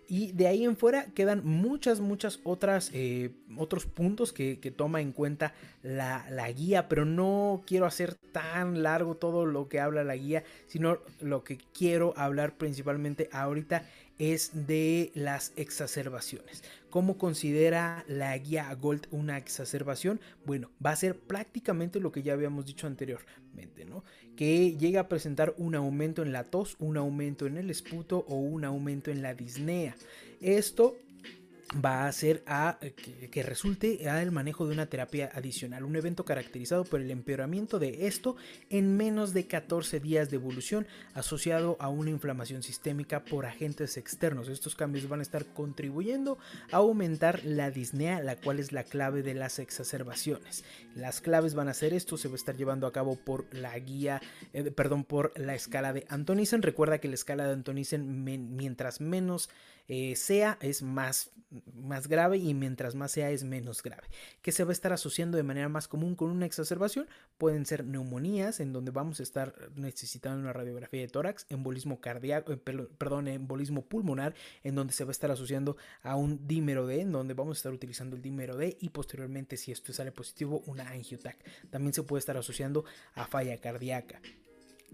Y 0.08 0.32
de 0.32 0.46
ahí 0.46 0.64
en 0.64 0.76
fuera 0.76 1.06
quedan 1.14 1.40
muchas, 1.42 2.00
muchas 2.00 2.40
otras, 2.44 2.90
eh, 2.92 3.30
otros 3.56 3.86
puntos 3.86 4.32
que, 4.34 4.56
toma 4.76 5.00
en 5.00 5.12
cuenta 5.12 5.54
la, 5.82 6.26
la, 6.28 6.52
guía, 6.52 6.86
pero 6.86 7.06
no 7.06 7.62
quiero 7.66 7.86
hacer 7.86 8.14
tan 8.14 8.82
largo 8.82 9.16
todo 9.16 9.46
lo 9.46 9.68
que 9.68 9.80
habla 9.80 10.04
la 10.04 10.16
guía, 10.16 10.44
sino 10.66 10.98
lo 11.22 11.44
que 11.44 11.56
quiero 11.72 12.12
hablar 12.18 12.58
principalmente 12.58 13.30
ahorita 13.32 13.88
es 14.22 14.68
de 14.68 15.10
las 15.16 15.52
exacerbaciones. 15.56 16.62
¿Cómo 16.90 17.18
considera 17.18 18.04
la 18.06 18.38
guía 18.38 18.72
Gold 18.72 19.08
una 19.10 19.36
exacerbación? 19.36 20.20
Bueno, 20.44 20.70
va 20.84 20.90
a 20.90 20.96
ser 20.96 21.18
prácticamente 21.18 21.98
lo 21.98 22.12
que 22.12 22.22
ya 22.22 22.34
habíamos 22.34 22.64
dicho 22.64 22.86
anteriormente, 22.86 23.84
¿no? 23.84 24.04
Que 24.36 24.76
llega 24.76 25.00
a 25.00 25.08
presentar 25.08 25.54
un 25.58 25.74
aumento 25.74 26.22
en 26.22 26.30
la 26.30 26.44
tos, 26.44 26.76
un 26.78 26.96
aumento 26.98 27.46
en 27.46 27.56
el 27.56 27.68
esputo 27.68 28.24
o 28.28 28.36
un 28.36 28.64
aumento 28.64 29.10
en 29.10 29.22
la 29.22 29.34
disnea. 29.34 29.96
Esto 30.40 30.96
va 31.72 32.06
a 32.06 32.12
ser 32.12 32.42
a 32.46 32.78
que, 33.30 33.42
resulte 33.42 34.08
al 34.08 34.30
manejo 34.30 34.66
de 34.66 34.74
una 34.74 34.86
terapia 34.86 35.30
adicional, 35.34 35.84
un 35.84 35.96
evento 35.96 36.24
caracterizado 36.24 36.84
por 36.84 37.00
el 37.00 37.10
empeoramiento 37.10 37.78
de 37.78 38.06
esto 38.06 38.36
en 38.70 38.96
menos 38.96 39.32
de 39.32 39.46
14 39.46 40.00
días 40.00 40.30
de 40.30 40.36
evolución 40.36 40.86
asociado 41.14 41.76
a 41.80 41.88
una 41.88 42.10
inflamación 42.10 42.62
sistémica 42.62 43.24
por 43.24 43.46
agentes 43.46 43.96
externos. 43.96 44.48
Estos 44.48 44.74
cambios 44.74 45.08
van 45.08 45.20
a 45.20 45.22
estar 45.22 45.46
contribuyendo 45.46 46.38
a 46.70 46.76
aumentar 46.76 47.44
la 47.44 47.70
disnea, 47.70 48.20
la 48.20 48.36
cual 48.36 48.58
es 48.58 48.72
la 48.72 48.84
clave 48.84 49.22
de 49.22 49.34
las 49.34 49.58
exacerbaciones. 49.58 50.64
Las 50.94 51.20
claves 51.20 51.54
van 51.54 51.68
a 51.68 51.74
ser 51.74 51.94
esto, 51.94 52.16
se 52.16 52.28
va 52.28 52.34
a 52.34 52.36
estar 52.36 52.56
llevando 52.56 52.86
a 52.86 52.92
cabo 52.92 53.16
por 53.16 53.52
la 53.54 53.78
guía, 53.78 54.20
eh, 54.52 54.70
perdón, 54.70 55.04
por 55.04 55.38
la 55.38 55.54
escala 55.54 55.92
de 55.92 56.04
Antonisen. 56.08 56.62
Recuerda 56.62 56.98
que 56.98 57.08
la 57.08 57.14
escala 57.14 57.46
de 57.46 57.52
Antonisen 57.52 58.24
mientras 58.24 59.00
menos 59.00 59.48
eh, 59.88 60.16
sea 60.16 60.58
es 60.60 60.82
más, 60.82 61.30
más 61.74 62.08
grave 62.08 62.38
y 62.38 62.54
mientras 62.54 62.94
más 62.94 63.12
sea 63.12 63.30
es 63.30 63.44
menos 63.44 63.82
grave. 63.82 64.08
Que 64.40 64.52
se 64.52 64.64
va 64.64 64.70
a 64.70 64.72
estar 64.72 64.92
asociando 64.92 65.36
de 65.36 65.42
manera 65.42 65.68
más 65.68 65.88
común 65.88 66.14
con 66.14 66.30
una 66.30 66.46
exacerbación? 66.46 67.08
Pueden 67.38 67.66
ser 67.66 67.84
neumonías 67.84 68.60
en 68.60 68.72
donde 68.72 68.90
vamos 68.90 69.20
a 69.20 69.22
estar 69.22 69.54
necesitando 69.74 70.40
una 70.40 70.52
radiografía 70.52 71.00
de 71.00 71.08
tórax, 71.08 71.46
embolismo 71.48 72.00
cardíaco, 72.00 72.52
eh, 72.52 72.56
perdón, 72.56 73.28
embolismo 73.28 73.82
pulmonar 73.82 74.34
en 74.62 74.74
donde 74.74 74.92
se 74.92 75.04
va 75.04 75.10
a 75.10 75.12
estar 75.12 75.30
asociando 75.30 75.76
a 76.02 76.16
un 76.16 76.46
dímero 76.46 76.86
D, 76.86 77.00
en 77.00 77.12
donde 77.12 77.34
vamos 77.34 77.56
a 77.56 77.58
estar 77.58 77.72
utilizando 77.72 78.16
el 78.16 78.22
dímero 78.22 78.56
D 78.56 78.76
y 78.80 78.88
posteriormente 78.90 79.56
si 79.56 79.72
esto 79.72 79.92
sale 79.92 80.12
positivo 80.12 80.62
una 80.66 80.88
angiotac. 80.88 81.38
También 81.70 81.92
se 81.92 82.02
puede 82.02 82.20
estar 82.20 82.36
asociando 82.36 82.84
a 83.14 83.26
falla 83.26 83.60
cardíaca 83.60 84.20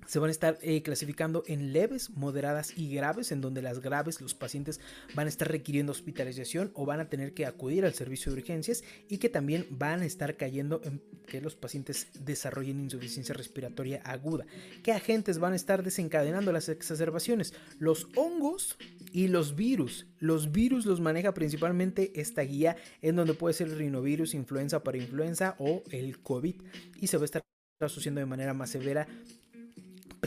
se 0.07 0.19
van 0.19 0.29
a 0.29 0.31
estar 0.31 0.59
eh, 0.63 0.83
clasificando 0.83 1.43
en 1.47 1.73
leves, 1.73 2.11
moderadas 2.11 2.77
y 2.77 2.93
graves, 2.95 3.33
en 3.33 3.41
donde 3.41 3.63
las 3.63 3.81
graves 3.81 4.21
los 4.21 4.35
pacientes 4.35 4.81
van 5.15 5.27
a 5.27 5.29
estar 5.29 5.51
requiriendo 5.51 5.93
hospitalización 5.93 6.71
o 6.75 6.87
van 6.87 7.01
a 7.01 7.09
tener 7.09 7.35
que 7.35 7.47
acudir 7.47 7.85
al 7.85 7.95
servicio 7.95 8.33
de 8.33 8.39
urgencias 8.39 8.83
y 9.09 9.19
que 9.19 9.29
también 9.29 9.67
van 9.71 10.01
a 10.01 10.07
estar 10.07 10.37
cayendo 10.37 10.81
en 10.85 11.03
que 11.27 11.41
los 11.41 11.57
pacientes 11.57 12.09
desarrollen 12.25 12.81
insuficiencia 12.81 13.35
respiratoria 13.35 14.01
aguda. 14.05 14.47
¿Qué 14.83 14.93
agentes 14.93 15.39
van 15.39 15.53
a 15.53 15.57
estar 15.57 15.83
desencadenando 15.83 16.53
las 16.53 16.69
exacerbaciones? 16.69 17.55
Los 17.79 18.09
hongos 18.17 18.77
y 19.13 19.29
los 19.29 19.57
virus. 19.57 20.07
Los 20.19 20.53
virus 20.53 20.87
los 20.87 21.01
maneja 21.01 21.35
principalmente 21.35 22.13
esta 22.21 22.43
guía 22.43 22.77
en 23.03 23.17
donde 23.17 23.35
puede 23.35 23.55
ser 23.55 23.69
el 23.69 23.79
rinovirus, 23.79 24.35
influenza 24.35 24.83
para 24.83 24.99
influenza 24.99 25.55
o 25.59 25.83
el 25.91 26.19
COVID 26.21 26.57
y 27.01 27.07
se 27.07 27.17
va 27.17 27.23
a 27.23 27.25
estar 27.27 27.43
asociando 27.81 28.21
de 28.21 28.27
manera 28.27 28.55
más 28.55 28.71
severa 28.71 29.07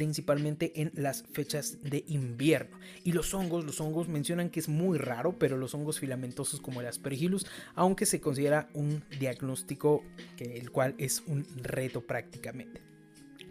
principalmente 0.02 0.82
en 0.82 0.92
las 0.96 1.26
fechas 1.32 1.78
de 1.84 2.04
invierno. 2.08 2.80
Y 3.04 3.12
los 3.12 3.36
hongos, 3.36 3.66
los 3.66 3.80
hongos 3.82 4.08
mencionan 4.08 4.50
que 4.50 4.60
es 4.60 4.68
muy 4.68 4.98
raro, 4.98 5.38
pero 5.38 5.58
los 5.58 5.76
hongos 5.76 6.00
filamentosos 6.00 6.60
como 6.60 6.82
el 6.82 6.88
aspergillus, 6.88 7.46
aunque 7.76 8.08
se 8.08 8.20
considera 8.20 8.68
un 8.74 9.04
diagnóstico 9.20 10.04
que 10.38 10.58
el 10.58 10.72
cual 10.72 10.96
es 10.98 11.22
un 11.28 11.46
reto 11.58 12.02
prácticamente. 12.02 12.82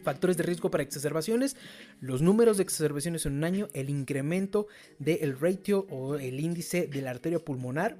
Factores 0.02 0.36
de 0.38 0.42
riesgo 0.42 0.72
para 0.72 0.82
exacerbaciones, 0.82 1.54
los 2.00 2.20
números 2.20 2.56
de 2.56 2.64
exacerbaciones 2.64 3.26
en 3.26 3.34
un 3.34 3.44
año, 3.44 3.68
el 3.72 3.88
incremento 3.88 4.66
del 4.98 5.38
ratio 5.38 5.86
o 5.88 6.16
el 6.16 6.40
índice 6.40 6.88
de 6.88 7.00
la 7.00 7.12
arteria 7.12 7.38
pulmonar, 7.38 7.96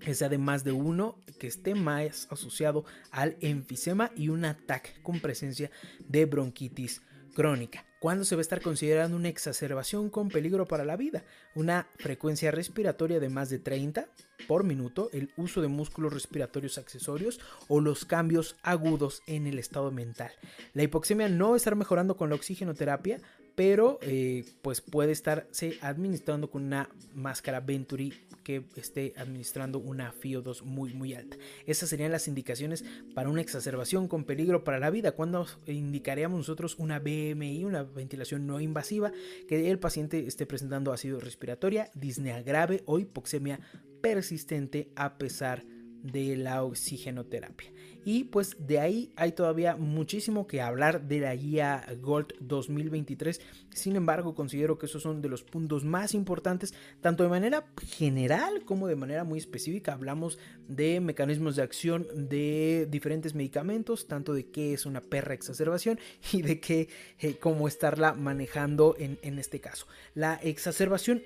que 0.00 0.12
sea 0.16 0.28
de 0.28 0.38
más 0.38 0.64
de 0.64 0.72
uno, 0.72 1.22
que 1.38 1.46
esté 1.46 1.76
más 1.76 2.26
asociado 2.32 2.84
al 3.12 3.36
enfisema 3.40 4.10
y 4.16 4.28
un 4.28 4.44
ataque 4.44 4.90
con 5.04 5.20
presencia 5.20 5.70
de 6.08 6.24
bronquitis 6.24 7.00
crónica. 7.36 7.84
¿Cuándo 8.00 8.24
se 8.24 8.34
va 8.34 8.40
a 8.40 8.42
estar 8.42 8.62
considerando 8.62 9.14
una 9.14 9.28
exacerbación 9.28 10.08
con 10.08 10.30
peligro 10.30 10.66
para 10.66 10.86
la 10.86 10.96
vida? 10.96 11.22
Una 11.54 11.86
frecuencia 11.98 12.50
respiratoria 12.50 13.20
de 13.20 13.28
más 13.28 13.50
de 13.50 13.58
30 13.58 14.06
por 14.48 14.64
minuto, 14.64 15.10
el 15.12 15.30
uso 15.36 15.60
de 15.60 15.68
músculos 15.68 16.14
respiratorios 16.14 16.78
accesorios 16.78 17.38
o 17.68 17.82
los 17.82 18.06
cambios 18.06 18.56
agudos 18.62 19.22
en 19.26 19.46
el 19.46 19.58
estado 19.58 19.90
mental. 19.90 20.32
La 20.72 20.82
hipoxemia 20.82 21.28
no 21.28 21.50
va 21.50 21.54
a 21.54 21.56
estar 21.58 21.76
mejorando 21.76 22.16
con 22.16 22.30
la 22.30 22.36
oxigenoterapia, 22.36 23.20
pero 23.56 23.98
eh, 24.02 24.44
pues 24.62 24.80
puede 24.80 25.10
estarse 25.10 25.78
administrando 25.80 26.50
con 26.50 26.62
una 26.62 26.88
máscara 27.14 27.60
Venturi 27.60 28.12
que 28.44 28.64
esté 28.76 29.14
administrando 29.16 29.80
una 29.80 30.12
FIO2 30.12 30.62
muy 30.62 30.94
muy 30.94 31.14
alta. 31.14 31.36
Esas 31.64 31.88
serían 31.88 32.12
las 32.12 32.28
indicaciones 32.28 32.84
para 33.14 33.28
una 33.28 33.40
exacerbación 33.40 34.06
con 34.06 34.24
peligro 34.24 34.62
para 34.62 34.78
la 34.78 34.90
vida. 34.90 35.12
Cuando 35.12 35.46
indicaríamos 35.66 36.38
nosotros 36.38 36.76
una 36.78 37.00
BMI, 37.00 37.64
una 37.64 37.82
ventilación 37.82 38.46
no 38.46 38.60
invasiva, 38.60 39.10
que 39.48 39.68
el 39.70 39.78
paciente 39.80 40.26
esté 40.26 40.46
presentando 40.46 40.92
ácido 40.92 41.18
respiratoria, 41.18 41.90
disnea 41.94 42.42
grave 42.42 42.82
o 42.84 42.98
hipoxemia 42.98 43.58
persistente 44.00 44.92
a 44.94 45.18
pesar 45.18 45.64
de 45.64 45.75
la 46.12 46.62
oxigenoterapia. 46.62 47.72
Y 48.06 48.22
pues 48.22 48.56
de 48.60 48.78
ahí 48.78 49.12
hay 49.16 49.32
todavía 49.32 49.74
muchísimo 49.74 50.46
que 50.46 50.60
hablar 50.60 51.08
de 51.08 51.18
la 51.18 51.34
guía 51.34 51.84
Gold 52.00 52.34
2023. 52.38 53.40
Sin 53.74 53.96
embargo, 53.96 54.36
considero 54.36 54.78
que 54.78 54.86
esos 54.86 55.02
son 55.02 55.20
de 55.20 55.28
los 55.28 55.42
puntos 55.42 55.82
más 55.84 56.14
importantes, 56.14 56.72
tanto 57.00 57.24
de 57.24 57.28
manera 57.28 57.66
general 57.84 58.64
como 58.64 58.86
de 58.86 58.94
manera 58.94 59.24
muy 59.24 59.40
específica. 59.40 59.94
Hablamos 59.94 60.38
de 60.68 61.00
mecanismos 61.00 61.56
de 61.56 61.62
acción 61.62 62.06
de 62.14 62.86
diferentes 62.88 63.34
medicamentos, 63.34 64.06
tanto 64.06 64.34
de 64.34 64.52
qué 64.52 64.72
es 64.72 64.86
una 64.86 65.00
perra 65.00 65.34
exacerbación 65.34 65.98
y 66.32 66.42
de 66.42 66.60
qué, 66.60 66.88
eh, 67.18 67.38
cómo 67.40 67.66
estarla 67.66 68.14
manejando 68.14 68.94
en, 69.00 69.18
en 69.22 69.40
este 69.40 69.60
caso. 69.60 69.88
La 70.14 70.34
exacerbación 70.34 71.24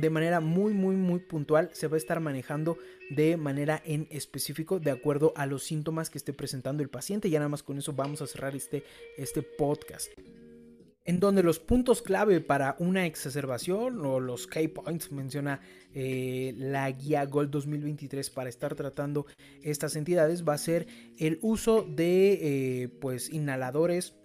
de 0.00 0.10
manera 0.10 0.40
muy 0.40 0.74
muy 0.74 0.96
muy 0.96 1.20
puntual 1.20 1.70
se 1.72 1.88
va 1.88 1.96
a 1.96 1.98
estar 1.98 2.20
manejando 2.20 2.78
de 3.10 3.36
manera 3.36 3.82
en 3.84 4.06
específico 4.10 4.78
de 4.80 4.90
acuerdo 4.90 5.32
a 5.36 5.46
los 5.46 5.62
síntomas 5.62 6.10
que 6.10 6.18
esté 6.18 6.32
presentando 6.32 6.82
el 6.82 6.88
paciente. 6.88 7.30
Ya 7.30 7.38
nada 7.38 7.48
más 7.48 7.62
con 7.62 7.78
eso 7.78 7.92
vamos 7.92 8.22
a 8.22 8.26
cerrar 8.26 8.54
este, 8.54 8.84
este 9.16 9.42
podcast. 9.42 10.10
En 11.04 11.20
donde 11.20 11.44
los 11.44 11.60
puntos 11.60 12.02
clave 12.02 12.40
para 12.40 12.74
una 12.80 13.06
exacerbación 13.06 14.04
o 14.04 14.18
los 14.18 14.48
key 14.48 14.66
points 14.66 15.12
menciona 15.12 15.60
eh, 15.94 16.52
la 16.58 16.90
guía 16.90 17.24
Gold 17.26 17.50
2023 17.50 18.28
para 18.30 18.48
estar 18.48 18.74
tratando 18.74 19.24
estas 19.62 19.94
entidades 19.94 20.46
va 20.46 20.54
a 20.54 20.58
ser 20.58 20.88
el 21.18 21.38
uso 21.42 21.82
de 21.82 22.32
eh, 22.82 22.88
pues 23.00 23.30
inhaladores 23.30 24.16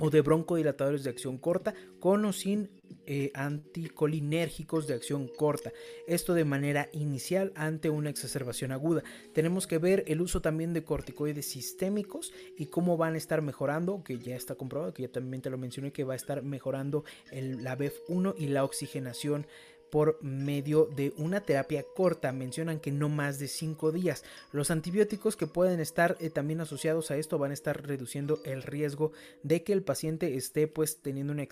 o 0.00 0.10
de 0.10 0.22
broncodilatadores 0.22 1.04
de 1.04 1.10
acción 1.10 1.38
corta 1.38 1.74
con 2.00 2.24
o 2.24 2.32
sin 2.32 2.70
eh, 3.06 3.30
anticolinérgicos 3.34 4.86
de 4.86 4.94
acción 4.94 5.28
corta. 5.28 5.72
Esto 6.06 6.34
de 6.34 6.44
manera 6.44 6.88
inicial 6.92 7.52
ante 7.54 7.90
una 7.90 8.10
exacerbación 8.10 8.72
aguda. 8.72 9.02
Tenemos 9.32 9.66
que 9.66 9.78
ver 9.78 10.04
el 10.06 10.20
uso 10.20 10.40
también 10.40 10.72
de 10.72 10.84
corticoides 10.84 11.46
sistémicos 11.46 12.32
y 12.56 12.66
cómo 12.66 12.96
van 12.96 13.14
a 13.14 13.18
estar 13.18 13.42
mejorando, 13.42 14.02
que 14.04 14.18
ya 14.18 14.36
está 14.36 14.54
comprobado, 14.54 14.92
que 14.94 15.02
ya 15.02 15.12
también 15.12 15.42
te 15.42 15.50
lo 15.50 15.58
mencioné, 15.58 15.92
que 15.92 16.04
va 16.04 16.14
a 16.14 16.16
estar 16.16 16.42
mejorando 16.42 17.04
el, 17.30 17.62
la 17.62 17.76
BEF1 17.76 18.34
y 18.38 18.46
la 18.46 18.64
oxigenación 18.64 19.46
por 19.90 20.22
medio 20.22 20.86
de 20.86 21.12
una 21.16 21.40
terapia 21.40 21.84
corta. 21.94 22.32
Mencionan 22.32 22.80
que 22.80 22.92
no 22.92 23.08
más 23.08 23.38
de 23.38 23.48
5 23.48 23.92
días. 23.92 24.24
Los 24.52 24.70
antibióticos 24.70 25.36
que 25.36 25.46
pueden 25.46 25.80
estar 25.80 26.16
eh, 26.20 26.30
también 26.30 26.60
asociados 26.60 27.10
a 27.10 27.16
esto 27.16 27.38
van 27.38 27.50
a 27.50 27.54
estar 27.54 27.86
reduciendo 27.86 28.40
el 28.44 28.62
riesgo 28.62 29.12
de 29.42 29.62
que 29.62 29.72
el 29.72 29.82
paciente 29.82 30.36
esté 30.36 30.68
pues 30.68 31.00
teniendo 31.02 31.32
una, 31.32 31.46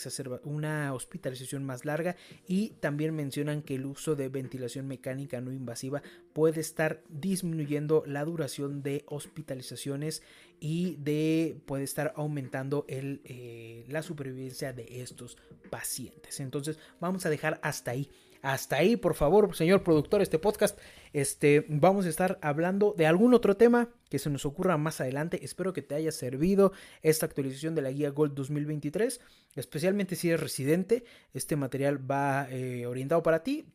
una 0.45 0.95
hospitalización 0.95 1.65
más 1.65 1.85
larga 1.85 2.17
y 2.47 2.71
también 2.81 3.15
mencionan 3.15 3.63
que 3.63 3.75
el 3.75 3.87
uso 3.87 4.17
de 4.17 4.29
ventilación 4.29 4.87
mecánica 4.87 5.41
no 5.41 5.53
invasiva 5.53 6.03
puede 6.33 6.61
estar 6.61 7.03
disminuyendo 7.09 8.05
la 8.07 8.25
duración 8.25 8.83
de 8.83 9.05
hospitalizaciones 9.07 10.23
y 10.61 10.97
de 10.97 11.57
puede 11.67 11.85
estar 11.85 12.13
aumentando 12.17 12.85
el, 12.89 13.21
eh, 13.25 13.85
la 13.89 14.03
supervivencia 14.03 14.73
de 14.73 15.03
estos 15.03 15.37
pacientes. 15.71 16.41
Entonces 16.41 16.79
vamos 17.01 17.27
a 17.27 17.31
dejar 17.31 17.61
hasta 17.63 17.93
ahí 17.93 18.11
hasta 18.43 18.77
ahí, 18.77 18.97
por 18.97 19.15
favor, 19.15 19.55
señor 19.57 19.83
productor, 19.83 20.23
este 20.23 20.39
podcast. 20.39 20.79
Este, 21.13 21.65
vamos 21.69 22.07
a 22.07 22.09
estar 22.09 22.39
hablando 22.43 22.95
de 22.97 23.07
algún 23.07 23.35
otro 23.35 23.57
tema 23.57 23.89
que 24.09 24.19
se 24.19 24.31
nos 24.31 24.45
ocurra 24.45 24.77
más 24.77 25.01
adelante. 25.01 25.45
Espero 25.45 25.73
que 25.73 25.83
te 25.83 25.95
haya 25.95 26.13
servido 26.13 26.73
esta 27.03 27.27
actualización 27.27 27.75
de 27.75 27.83
la 27.83 27.91
guía 27.91 28.11
Gold 28.11 28.35
2023, 28.35 29.21
especialmente 29.57 30.17
si 30.17 30.29
eres 30.29 30.41
residente. 30.41 31.05
Este 31.33 31.57
material 31.57 32.11
va 32.11 32.49
eh, 32.51 32.87
orientado 32.87 33.23
para 33.23 33.43
ti. 33.43 33.67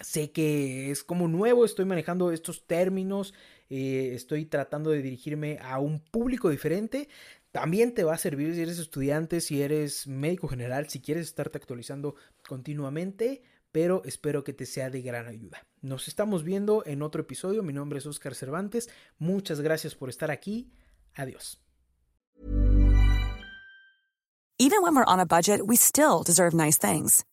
Sé 0.00 0.30
que 0.30 0.90
es 0.90 1.04
como 1.04 1.28
nuevo, 1.28 1.64
estoy 1.64 1.84
manejando 1.84 2.32
estos 2.32 2.66
términos, 2.66 3.34
eh, 3.68 4.12
estoy 4.14 4.46
tratando 4.46 4.90
de 4.90 5.02
dirigirme 5.02 5.58
a 5.60 5.78
un 5.78 6.00
público 6.00 6.48
diferente. 6.48 7.08
También 7.52 7.94
te 7.94 8.04
va 8.04 8.14
a 8.14 8.18
servir 8.18 8.54
si 8.54 8.62
eres 8.62 8.78
estudiante, 8.78 9.40
si 9.40 9.60
eres 9.60 10.06
médico 10.06 10.46
general, 10.46 10.88
si 10.88 11.00
quieres 11.00 11.26
estarte 11.26 11.58
actualizando 11.58 12.14
continuamente, 12.46 13.42
pero 13.72 14.02
espero 14.04 14.44
que 14.44 14.52
te 14.52 14.66
sea 14.66 14.88
de 14.88 15.02
gran 15.02 15.26
ayuda. 15.26 15.66
Nos 15.80 16.06
estamos 16.06 16.44
viendo 16.44 16.84
en 16.86 17.02
otro 17.02 17.22
episodio. 17.22 17.62
Mi 17.62 17.72
nombre 17.72 17.98
es 17.98 18.06
Oscar 18.06 18.34
Cervantes. 18.34 18.88
Muchas 19.18 19.60
gracias 19.60 19.96
por 19.96 20.08
estar 20.08 20.30
aquí. 20.30 20.72
Adiós. 21.16 21.60
Even 24.58 24.82
when 24.82 24.94
we're 24.94 25.04
on 25.06 25.18
a 25.18 25.26
budget, 25.26 25.66
we 25.66 25.74
still 25.74 26.22
deserve 26.22 26.54
nice 26.54 26.76
things. 26.76 27.24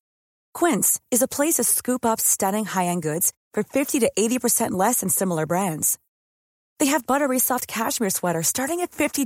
Quince 0.53 0.99
is 1.11 1.21
a 1.21 1.27
place 1.27 1.55
to 1.55 1.63
scoop 1.63 2.05
up 2.05 2.19
stunning 2.21 2.65
high-end 2.65 3.03
goods 3.03 3.33
for 3.53 3.63
50 3.63 3.99
to 3.99 4.09
80% 4.17 4.71
less 4.71 5.01
than 5.01 5.09
similar 5.09 5.45
brands. 5.45 5.99
They 6.79 6.87
have 6.87 7.05
buttery 7.05 7.39
soft 7.39 7.67
cashmere 7.67 8.11
sweaters 8.11 8.47
starting 8.47 8.79
at 8.79 8.91
$50 8.91 9.25